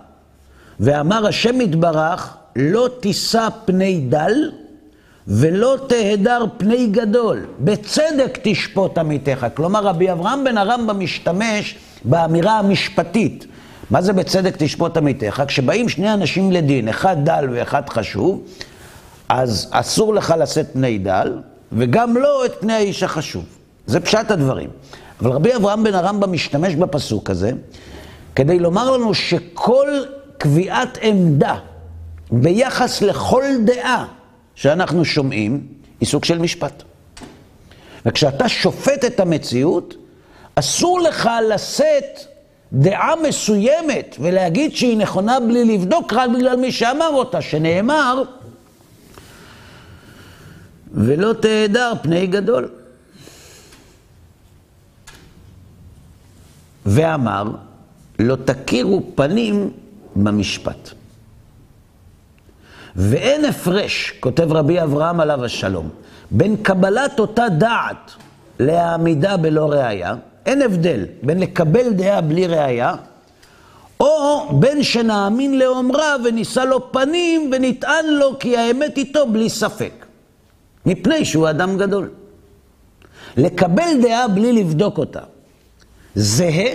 ואמר 0.81 1.27
השם 1.27 1.61
יתברך, 1.61 2.37
לא 2.57 2.89
תישא 3.01 3.49
פני 3.65 4.01
דל 4.01 4.51
ולא 5.29 5.77
תהדר 5.87 6.45
פני 6.57 6.87
גדול, 6.87 7.41
בצדק 7.61 8.39
תשפוט 8.43 8.99
עמיתך. 8.99 9.47
כלומר, 9.55 9.85
רבי 9.85 10.13
אברהם 10.13 10.45
בן 10.45 10.59
הרמב"ם 10.59 11.01
משתמש 11.01 11.77
באמירה 12.05 12.59
המשפטית. 12.59 13.47
מה 13.91 14.03
זה 14.03 14.13
בצדק 14.13 14.55
תשפוט 14.59 14.97
עמיתך? 14.97 15.43
כשבאים 15.47 15.89
שני 15.89 16.13
אנשים 16.13 16.53
לדין, 16.53 16.89
אחד 16.89 17.17
דל 17.25 17.49
ואחד 17.53 17.89
חשוב, 17.89 18.43
אז 19.29 19.69
אסור 19.71 20.15
לך 20.15 20.35
לשאת 20.39 20.73
פני 20.73 20.99
דל, 20.99 21.39
וגם 21.73 22.17
לא 22.17 22.45
את 22.45 22.53
פני 22.61 22.73
האיש 22.73 23.03
החשוב. 23.03 23.45
זה 23.87 24.01
פשט 24.01 24.31
הדברים. 24.31 24.71
אבל 25.21 25.31
רבי 25.31 25.57
אברהם 25.57 25.85
בן 25.85 25.95
הרמב"ם 25.95 26.33
משתמש 26.33 26.75
בפסוק 26.75 27.31
הזה, 27.31 27.53
כדי 28.37 28.59
לומר 28.59 28.91
לנו 28.91 29.15
שכל 29.15 29.89
קביעת 30.43 30.99
עמדה 31.03 31.59
ביחס 32.31 33.03
לכל 33.03 33.45
דעה 33.65 34.07
שאנחנו 34.55 35.05
שומעים 35.05 35.67
היא 36.01 36.09
סוג 36.09 36.25
של 36.25 36.39
משפט. 36.39 36.83
וכשאתה 38.07 38.49
שופט 38.49 39.05
את 39.05 39.21
המציאות, 39.21 39.95
אסור 40.55 41.01
לך 41.01 41.31
לשאת 41.51 42.21
דעה 42.73 43.13
מסוימת 43.29 44.17
ולהגיד 44.21 44.77
שהיא 44.77 44.97
נכונה 44.97 45.41
בלי 45.41 45.65
לבדוק 45.65 46.13
רק 46.13 46.31
בגלל 46.31 46.57
מי 46.57 46.73
שאמר 46.73 47.09
אותה, 47.09 47.43
שנאמר, 47.43 48.23
ולא 50.93 51.33
תהדר 51.33 51.93
פני 52.03 52.27
גדול. 52.27 52.69
ואמר, 56.87 57.45
לא 58.19 58.37
תכירו 58.45 59.03
פנים 59.15 59.71
במשפט. 60.17 60.91
ואין 62.97 63.45
הפרש, 63.45 64.13
כותב 64.21 64.53
רבי 64.53 64.83
אברהם 64.83 65.21
עליו 65.21 65.45
השלום, 65.45 65.89
בין 66.31 66.57
קבלת 66.57 67.21
אותה 67.21 67.49
דעת 67.49 68.11
להעמידה 68.59 69.37
בלא 69.37 69.71
ראייה, 69.71 70.15
אין 70.47 70.63
הבדל 70.63 71.05
בין 71.23 71.39
לקבל 71.39 71.93
דעה 71.93 72.21
בלי 72.21 72.47
ראייה, 72.47 72.95
או 74.01 74.49
בין 74.61 74.83
שנאמין 74.83 75.59
לאומרה 75.59 76.17
ונישא 76.25 76.61
לו 76.61 76.93
פנים 76.93 77.51
ונטען 77.53 78.07
לו 78.07 78.39
כי 78.39 78.57
האמת 78.57 78.97
איתו 78.97 79.27
בלי 79.27 79.51
ספק, 79.51 80.07
מפני 80.87 81.25
שהוא 81.25 81.51
אדם 81.51 81.79
גדול. 81.79 82.11
לקבל 83.37 84.01
דעה 84.03 84.29
בלי 84.29 84.53
לבדוק 84.53 84.99
אותה, 84.99 85.21
זהה 86.15 86.75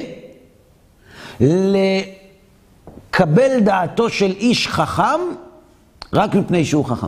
לקבל 3.17 3.59
דעתו 3.59 4.09
של 4.09 4.31
איש 4.31 4.67
חכם 4.67 5.19
רק 6.13 6.35
מפני 6.35 6.65
שהוא 6.65 6.85
חכם. 6.85 7.07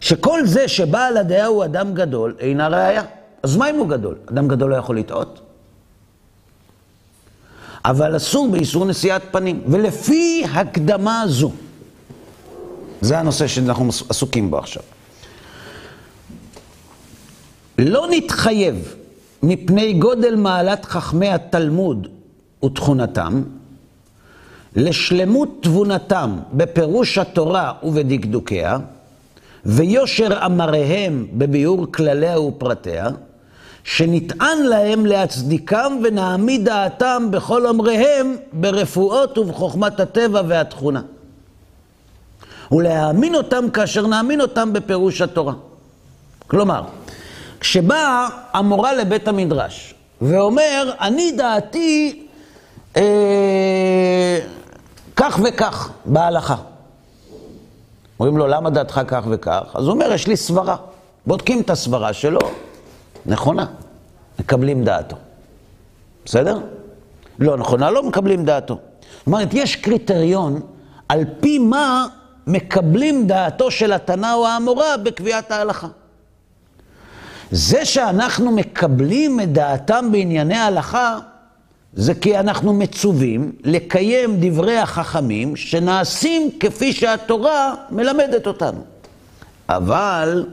שכל 0.00 0.46
זה 0.46 0.68
שבעל 0.68 1.16
הדעה 1.16 1.46
הוא 1.46 1.64
אדם 1.64 1.94
גדול, 1.94 2.34
אינה 2.38 2.68
ראייה. 2.68 3.02
אז 3.42 3.56
מה 3.56 3.70
אם 3.70 3.76
הוא 3.76 3.88
גדול? 3.88 4.16
אדם 4.26 4.48
גדול 4.48 4.70
לא 4.70 4.76
יכול 4.76 4.98
לטעות. 4.98 5.40
אבל 7.84 8.16
אסור 8.16 8.48
באיסור 8.50 8.84
נשיאת 8.84 9.22
פנים. 9.30 9.62
ולפי 9.66 10.44
הקדמה 10.54 11.24
זו, 11.26 11.52
זה 13.00 13.18
הנושא 13.18 13.46
שאנחנו 13.46 13.88
עסוקים 14.08 14.50
בו 14.50 14.58
עכשיו. 14.58 14.82
לא 17.80 18.06
נתחייב 18.10 18.94
מפני 19.42 19.92
גודל 19.92 20.34
מעלת 20.34 20.84
חכמי 20.84 21.28
התלמוד 21.28 22.08
ותכונתם, 22.64 23.42
לשלמות 24.76 25.48
תבונתם 25.60 26.38
בפירוש 26.52 27.18
התורה 27.18 27.72
ובדקדוקיה, 27.82 28.78
ויושר 29.66 30.46
אמריהם 30.46 31.26
בביאור 31.32 31.86
כלליה 31.92 32.40
ופרטיה, 32.40 33.08
שנטען 33.84 34.62
להם 34.62 35.06
להצדיקם 35.06 35.92
ונעמיד 36.04 36.64
דעתם 36.64 37.28
בכל 37.30 37.66
אמריהם 37.66 38.36
ברפואות 38.52 39.38
ובחוכמת 39.38 40.00
הטבע 40.00 40.42
והתכונה. 40.48 41.02
ולהאמין 42.72 43.34
אותם 43.34 43.70
כאשר 43.72 44.06
נאמין 44.06 44.40
אותם 44.40 44.72
בפירוש 44.72 45.20
התורה. 45.20 45.52
כלומר, 46.46 46.82
כשבאה 47.60 48.28
המורה 48.52 48.92
לבית 48.92 49.28
המדרש 49.28 49.94
ואומר, 50.22 50.92
אני 51.00 51.32
דעתי 51.32 52.26
אה, 52.96 54.38
כך 55.16 55.40
וכך 55.44 55.90
בהלכה. 56.04 56.56
אומרים 58.20 58.36
לו, 58.36 58.46
למה 58.46 58.70
דעתך 58.70 59.00
כך 59.06 59.24
וכך? 59.30 59.62
אז 59.74 59.84
הוא 59.84 59.92
אומר, 59.92 60.12
יש 60.12 60.26
לי 60.26 60.36
סברה. 60.36 60.76
בודקים 61.26 61.60
את 61.60 61.70
הסברה 61.70 62.12
שלו, 62.12 62.40
נכונה, 63.26 63.66
מקבלים 64.38 64.84
דעתו. 64.84 65.16
בסדר? 66.24 66.58
לא 67.38 67.56
נכונה, 67.56 67.90
לא 67.90 68.02
מקבלים 68.02 68.44
דעתו. 68.44 68.78
זאת 69.18 69.26
אומרת, 69.26 69.48
יש 69.52 69.76
קריטריון 69.76 70.60
על 71.08 71.24
פי 71.40 71.58
מה 71.58 72.06
מקבלים 72.46 73.26
דעתו 73.26 73.70
של 73.70 73.92
התנא 73.92 74.34
או 74.34 74.46
האמורה 74.46 74.96
בקביעת 74.96 75.50
ההלכה. 75.50 75.88
זה 77.50 77.84
שאנחנו 77.84 78.50
מקבלים 78.50 79.40
את 79.40 79.52
דעתם 79.52 80.12
בענייני 80.12 80.56
הלכה, 80.56 81.18
זה 81.92 82.14
כי 82.14 82.38
אנחנו 82.38 82.72
מצווים 82.72 83.52
לקיים 83.64 84.36
דברי 84.40 84.78
החכמים 84.78 85.56
שנעשים 85.56 86.50
כפי 86.60 86.92
שהתורה 86.92 87.74
מלמדת 87.90 88.46
אותנו. 88.46 88.80
אבל 89.68 90.46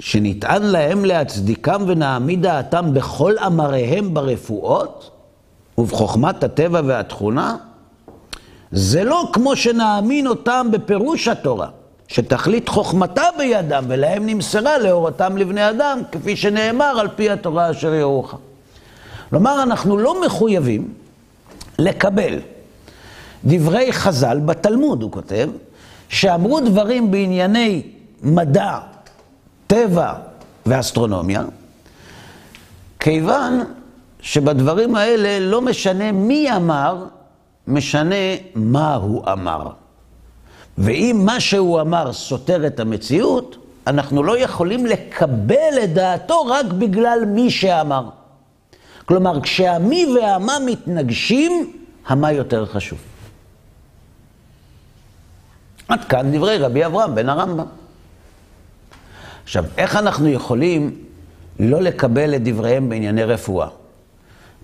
שנטען 0.00 0.62
להם 0.62 1.04
להצדיקם 1.04 1.84
ונעמיד 1.86 2.42
דעתם 2.42 2.94
בכל 2.94 3.38
אמריהם 3.46 4.14
ברפואות 4.14 5.10
ובחוכמת 5.78 6.44
הטבע 6.44 6.80
והתכונה, 6.84 7.56
זה 8.72 9.04
לא 9.04 9.28
כמו 9.32 9.56
שנאמין 9.56 10.26
אותם 10.26 10.66
בפירוש 10.70 11.28
התורה. 11.28 11.68
שתכלית 12.08 12.68
חוכמתה 12.68 13.22
בידם, 13.38 13.84
ולהם 13.88 14.26
נמסרה 14.26 14.78
לאורתם 14.78 15.36
לבני 15.36 15.70
אדם, 15.70 16.00
כפי 16.12 16.36
שנאמר 16.36 17.00
על 17.00 17.08
פי 17.16 17.30
התורה 17.30 17.70
אשר 17.70 17.94
יורוך. 17.94 18.34
כלומר, 19.30 19.62
אנחנו 19.62 19.96
לא 19.96 20.26
מחויבים 20.26 20.94
לקבל 21.78 22.38
דברי 23.44 23.92
חז"ל 23.92 24.40
בתלמוד, 24.44 25.02
הוא 25.02 25.12
כותב, 25.12 25.48
שאמרו 26.08 26.60
דברים 26.60 27.10
בענייני 27.10 27.82
מדע, 28.22 28.78
טבע 29.66 30.12
ואסטרונומיה, 30.66 31.42
כיוון 33.00 33.64
שבדברים 34.20 34.94
האלה 34.94 35.40
לא 35.40 35.62
משנה 35.62 36.12
מי 36.12 36.56
אמר, 36.56 37.04
משנה 37.68 38.14
מה 38.54 38.94
הוא 38.94 39.24
אמר. 39.32 39.70
ואם 40.78 41.22
מה 41.24 41.40
שהוא 41.40 41.80
אמר 41.80 42.12
סותר 42.12 42.66
את 42.66 42.80
המציאות, 42.80 43.56
אנחנו 43.86 44.22
לא 44.22 44.38
יכולים 44.38 44.86
לקבל 44.86 45.74
את 45.84 45.92
דעתו 45.94 46.46
רק 46.46 46.66
בגלל 46.66 47.24
מי 47.26 47.50
שאמר. 47.50 48.08
כלומר, 49.04 49.40
כשהמי 49.40 50.06
והמה 50.16 50.56
מתנגשים, 50.66 51.72
המה 52.06 52.32
יותר 52.32 52.66
חשוב. 52.66 52.98
עד 55.88 56.04
כאן 56.04 56.36
דברי 56.36 56.58
רבי 56.58 56.86
אברהם 56.86 57.14
בן 57.14 57.28
הרמב"ם. 57.28 57.66
עכשיו, 59.44 59.64
איך 59.76 59.96
אנחנו 59.96 60.28
יכולים 60.28 60.98
לא 61.60 61.80
לקבל 61.82 62.34
את 62.34 62.42
דבריהם 62.44 62.88
בענייני 62.88 63.24
רפואה? 63.24 63.68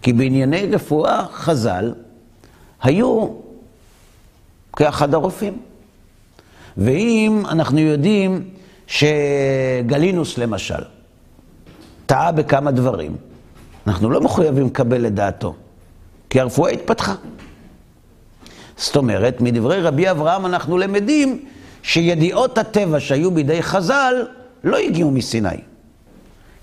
כי 0.02 0.12
בענייני 0.12 0.66
רפואה, 0.66 1.26
חז"ל 1.32 1.94
היו 2.82 3.28
כאחד 4.76 5.14
הרופאים. 5.14 5.69
ואם 6.76 7.42
אנחנו 7.48 7.78
יודעים 7.78 8.44
שגלינוס 8.86 10.38
למשל 10.38 10.82
טעה 12.06 12.32
בכמה 12.32 12.70
דברים, 12.70 13.16
אנחנו 13.86 14.10
לא 14.10 14.20
מחויבים 14.20 14.66
לקבל 14.66 15.06
את 15.06 15.14
דעתו, 15.14 15.54
כי 16.30 16.40
הרפואה 16.40 16.70
התפתחה. 16.70 17.14
זאת 18.76 18.96
אומרת, 18.96 19.40
מדברי 19.40 19.80
רבי 19.80 20.10
אברהם 20.10 20.46
אנחנו 20.46 20.78
למדים 20.78 21.44
שידיעות 21.82 22.58
הטבע 22.58 23.00
שהיו 23.00 23.30
בידי 23.30 23.62
חז"ל 23.62 24.14
לא 24.64 24.76
הגיעו 24.76 25.10
מסיני. 25.10 25.48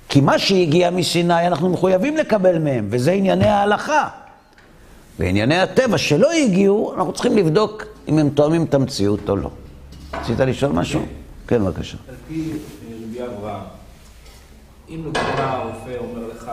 כי 0.09 0.21
מה 0.21 0.39
שהגיע 0.39 0.89
מסיני 0.89 1.47
אנחנו 1.47 1.69
מחויבים 1.69 2.17
לקבל 2.17 2.59
מהם, 2.59 2.87
וזה 2.89 3.11
ענייני 3.11 3.47
ההלכה. 3.47 4.07
וענייני 5.19 5.59
הטבע 5.59 5.97
שלא 5.97 6.31
הגיעו, 6.31 6.93
אנחנו 6.97 7.13
צריכים 7.13 7.37
לבדוק 7.37 7.83
אם 8.07 8.17
הם 8.17 8.29
תואמים 8.29 8.63
את 8.63 8.73
המציאות 8.73 9.29
או 9.29 9.35
לא. 9.35 9.49
רצית 10.13 10.39
לשאול 10.39 10.71
משהו? 10.71 11.01
כן, 11.47 11.65
בבקשה. 11.65 11.97
על 12.09 12.15
פי 12.27 12.51
רבי 13.03 13.25
אברהם, 13.25 13.61
אם 14.89 14.99
לדוגמה 14.99 15.51
הרופא 15.51 15.97
אומר 15.99 16.27
לך, 16.35 16.51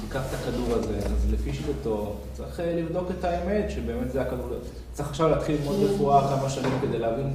תיקח 0.00 0.20
את 0.28 0.34
הכדור 0.34 0.74
הזה, 0.74 0.98
אז 0.98 1.32
לפי 1.32 1.52
שיטתו, 1.52 2.12
צריך 2.32 2.60
אה, 2.60 2.74
לבדוק 2.76 3.08
את 3.18 3.24
האמת, 3.24 3.70
שבאמת 3.70 4.12
זה 4.12 4.22
הכדור. 4.22 4.48
צריך 4.92 5.08
עכשיו 5.08 5.28
להתחיל 5.28 5.56
ללמוד 5.60 5.76
רפואה 5.90 6.28
כמה 6.28 6.50
שנים 6.50 6.72
כדי 6.82 6.98
להבין... 6.98 7.30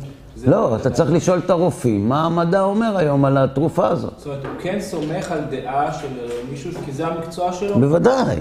לא, 0.46 0.76
אתה 0.76 0.90
צריך 0.90 1.12
לשאול 1.12 1.40
את 1.40 1.50
הרופאים, 1.50 2.10
מה 2.10 2.26
המדע 2.26 2.62
אומר 2.62 2.98
היום 2.98 3.26
על 3.26 3.38
התרופה 3.38 3.88
הזאת. 3.88 4.14
זאת 4.18 4.28
אומרת, 4.28 4.46
הוא 4.46 4.52
כן 4.62 4.82
סומך 4.82 5.32
על 5.32 5.40
דעה 5.50 5.94
של 5.94 6.08
מישהו, 6.52 6.72
כי 6.86 6.92
זה 6.92 7.08
המקצוע 7.08 7.54
שלו? 7.54 7.80
בוודאי, 7.80 8.40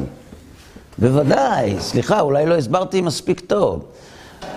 בוודאי. 0.98 1.76
סליחה, 1.80 2.20
אולי 2.20 2.46
לא 2.46 2.54
הסברתי 2.54 3.00
מספיק 3.00 3.40
טוב. 3.40 3.84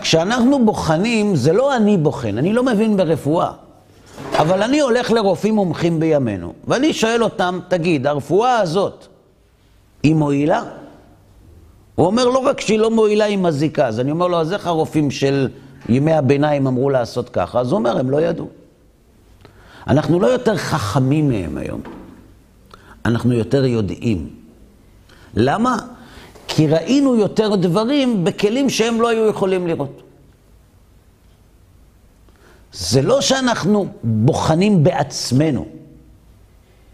כשאנחנו 0.05 0.65
בוחנים, 0.65 1.35
זה 1.35 1.53
לא 1.53 1.75
אני 1.75 1.97
בוחן, 1.97 2.37
אני 2.37 2.53
לא 2.53 2.63
מבין 2.63 2.97
ברפואה. 2.97 3.51
אבל 4.33 4.63
אני 4.63 4.79
הולך 4.79 5.11
לרופאים 5.11 5.55
מומחים 5.55 5.99
בימינו, 5.99 6.53
ואני 6.67 6.93
שואל 6.93 7.23
אותם, 7.23 7.59
תגיד, 7.67 8.07
הרפואה 8.07 8.59
הזאת 8.59 9.07
היא 10.03 10.15
מועילה? 10.15 10.63
הוא 11.95 12.05
אומר 12.05 12.25
לא 12.25 12.37
רק 12.37 12.61
שהיא 12.61 12.79
לא 12.79 12.91
מועילה, 12.91 13.25
היא 13.25 13.37
מזיקה. 13.37 13.87
אז 13.87 13.99
אני 13.99 14.11
אומר 14.11 14.27
לו, 14.27 14.41
אז 14.41 14.53
איך 14.53 14.67
הרופאים 14.67 15.11
של 15.11 15.47
ימי 15.89 16.13
הביניים 16.13 16.67
אמרו 16.67 16.89
לעשות 16.89 17.29
ככה? 17.29 17.59
אז 17.59 17.71
הוא 17.71 17.77
אומר, 17.77 17.97
הם 17.97 18.09
לא 18.09 18.21
ידעו. 18.21 18.47
אנחנו 19.87 20.19
לא 20.19 20.27
יותר 20.27 20.57
חכמים 20.57 21.29
מהם 21.29 21.57
היום, 21.57 21.81
אנחנו 23.05 23.33
יותר 23.33 23.65
יודעים. 23.65 24.29
למה? 25.35 25.77
כי 26.55 26.67
ראינו 26.67 27.15
יותר 27.15 27.55
דברים 27.55 28.23
בכלים 28.23 28.69
שהם 28.69 29.01
לא 29.01 29.07
היו 29.07 29.27
יכולים 29.27 29.67
לראות. 29.67 30.01
זה 32.73 33.01
לא 33.01 33.21
שאנחנו 33.21 33.87
בוחנים 34.03 34.83
בעצמנו. 34.83 35.67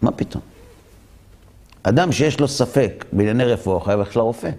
מה 0.01 0.11
פתאום? 0.11 0.43
אדם 1.83 2.11
שיש 2.11 2.39
לו 2.39 2.47
ספק 2.47 3.05
בענייני 3.11 3.43
רפואה 3.43 3.85
חייב 3.85 3.99
ללכת 3.99 4.15
לרופא. 4.15 4.49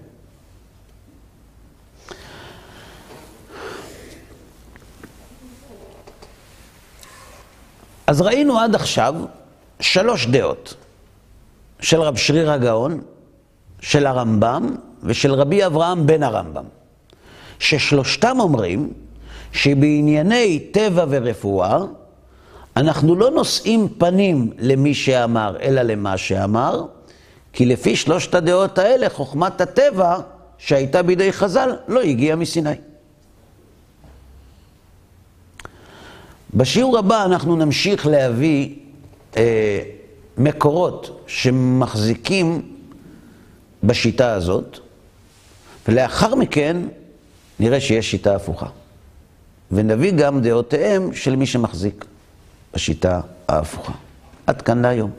אז 8.07 8.21
ראינו 8.21 8.59
עד 8.59 8.75
עכשיו 8.75 9.15
שלוש 9.81 10.27
דעות, 10.27 10.75
של 11.81 12.01
רב 12.01 12.17
שריר 12.17 12.51
הגאון, 12.51 13.01
של 13.81 14.07
הרמב"ם 14.07 14.77
ושל 15.03 15.35
רבי 15.35 15.67
אברהם 15.67 16.07
בן 16.07 16.23
הרמב"ם, 16.23 16.65
ששלושתם 17.59 18.37
אומרים 18.41 18.93
שבענייני 19.53 20.59
טבע 20.71 21.05
ורפואה 21.09 21.79
אנחנו 22.77 23.15
לא 23.15 23.31
נושאים 23.31 23.89
פנים 23.99 24.51
למי 24.59 24.95
שאמר, 24.95 25.57
אלא 25.63 25.83
למה 25.83 26.17
שאמר, 26.17 26.87
כי 27.53 27.67
לפי 27.67 27.97
שלושת 27.97 28.35
הדעות 28.35 28.79
האלה 28.79 29.09
חוכמת 29.09 29.61
הטבע 29.61 30.19
שהייתה 30.59 31.03
בידי 31.03 31.33
חז"ל 31.33 31.77
לא 31.89 32.01
הגיעה 32.01 32.37
מסיני. 32.37 32.71
בשיעור 36.55 36.99
הבא 36.99 37.25
אנחנו 37.25 37.57
נמשיך 37.57 38.07
להביא 38.07 38.75
אה, 39.37 39.81
מקורות 40.39 41.25
שמחזיקים 41.27 42.63
בשיטה 43.85 44.33
הזאת, 44.33 44.79
ולאחר 45.89 46.35
מכן 46.35 46.77
נראה 47.61 47.81
שיש 47.81 48.11
שיטה 48.11 48.37
הפוכה. 48.37 48.67
ונביא 49.73 50.13
גם 50.13 50.41
דעותיהם 50.41 51.15
של 51.15 51.37
מי 51.37 51.47
שמחזיק 51.47 52.05
בשיטה 52.75 53.21
ההפוכה. 53.49 53.93
עד 54.47 54.63
כאן 54.63 54.83
להיום. 54.83 55.11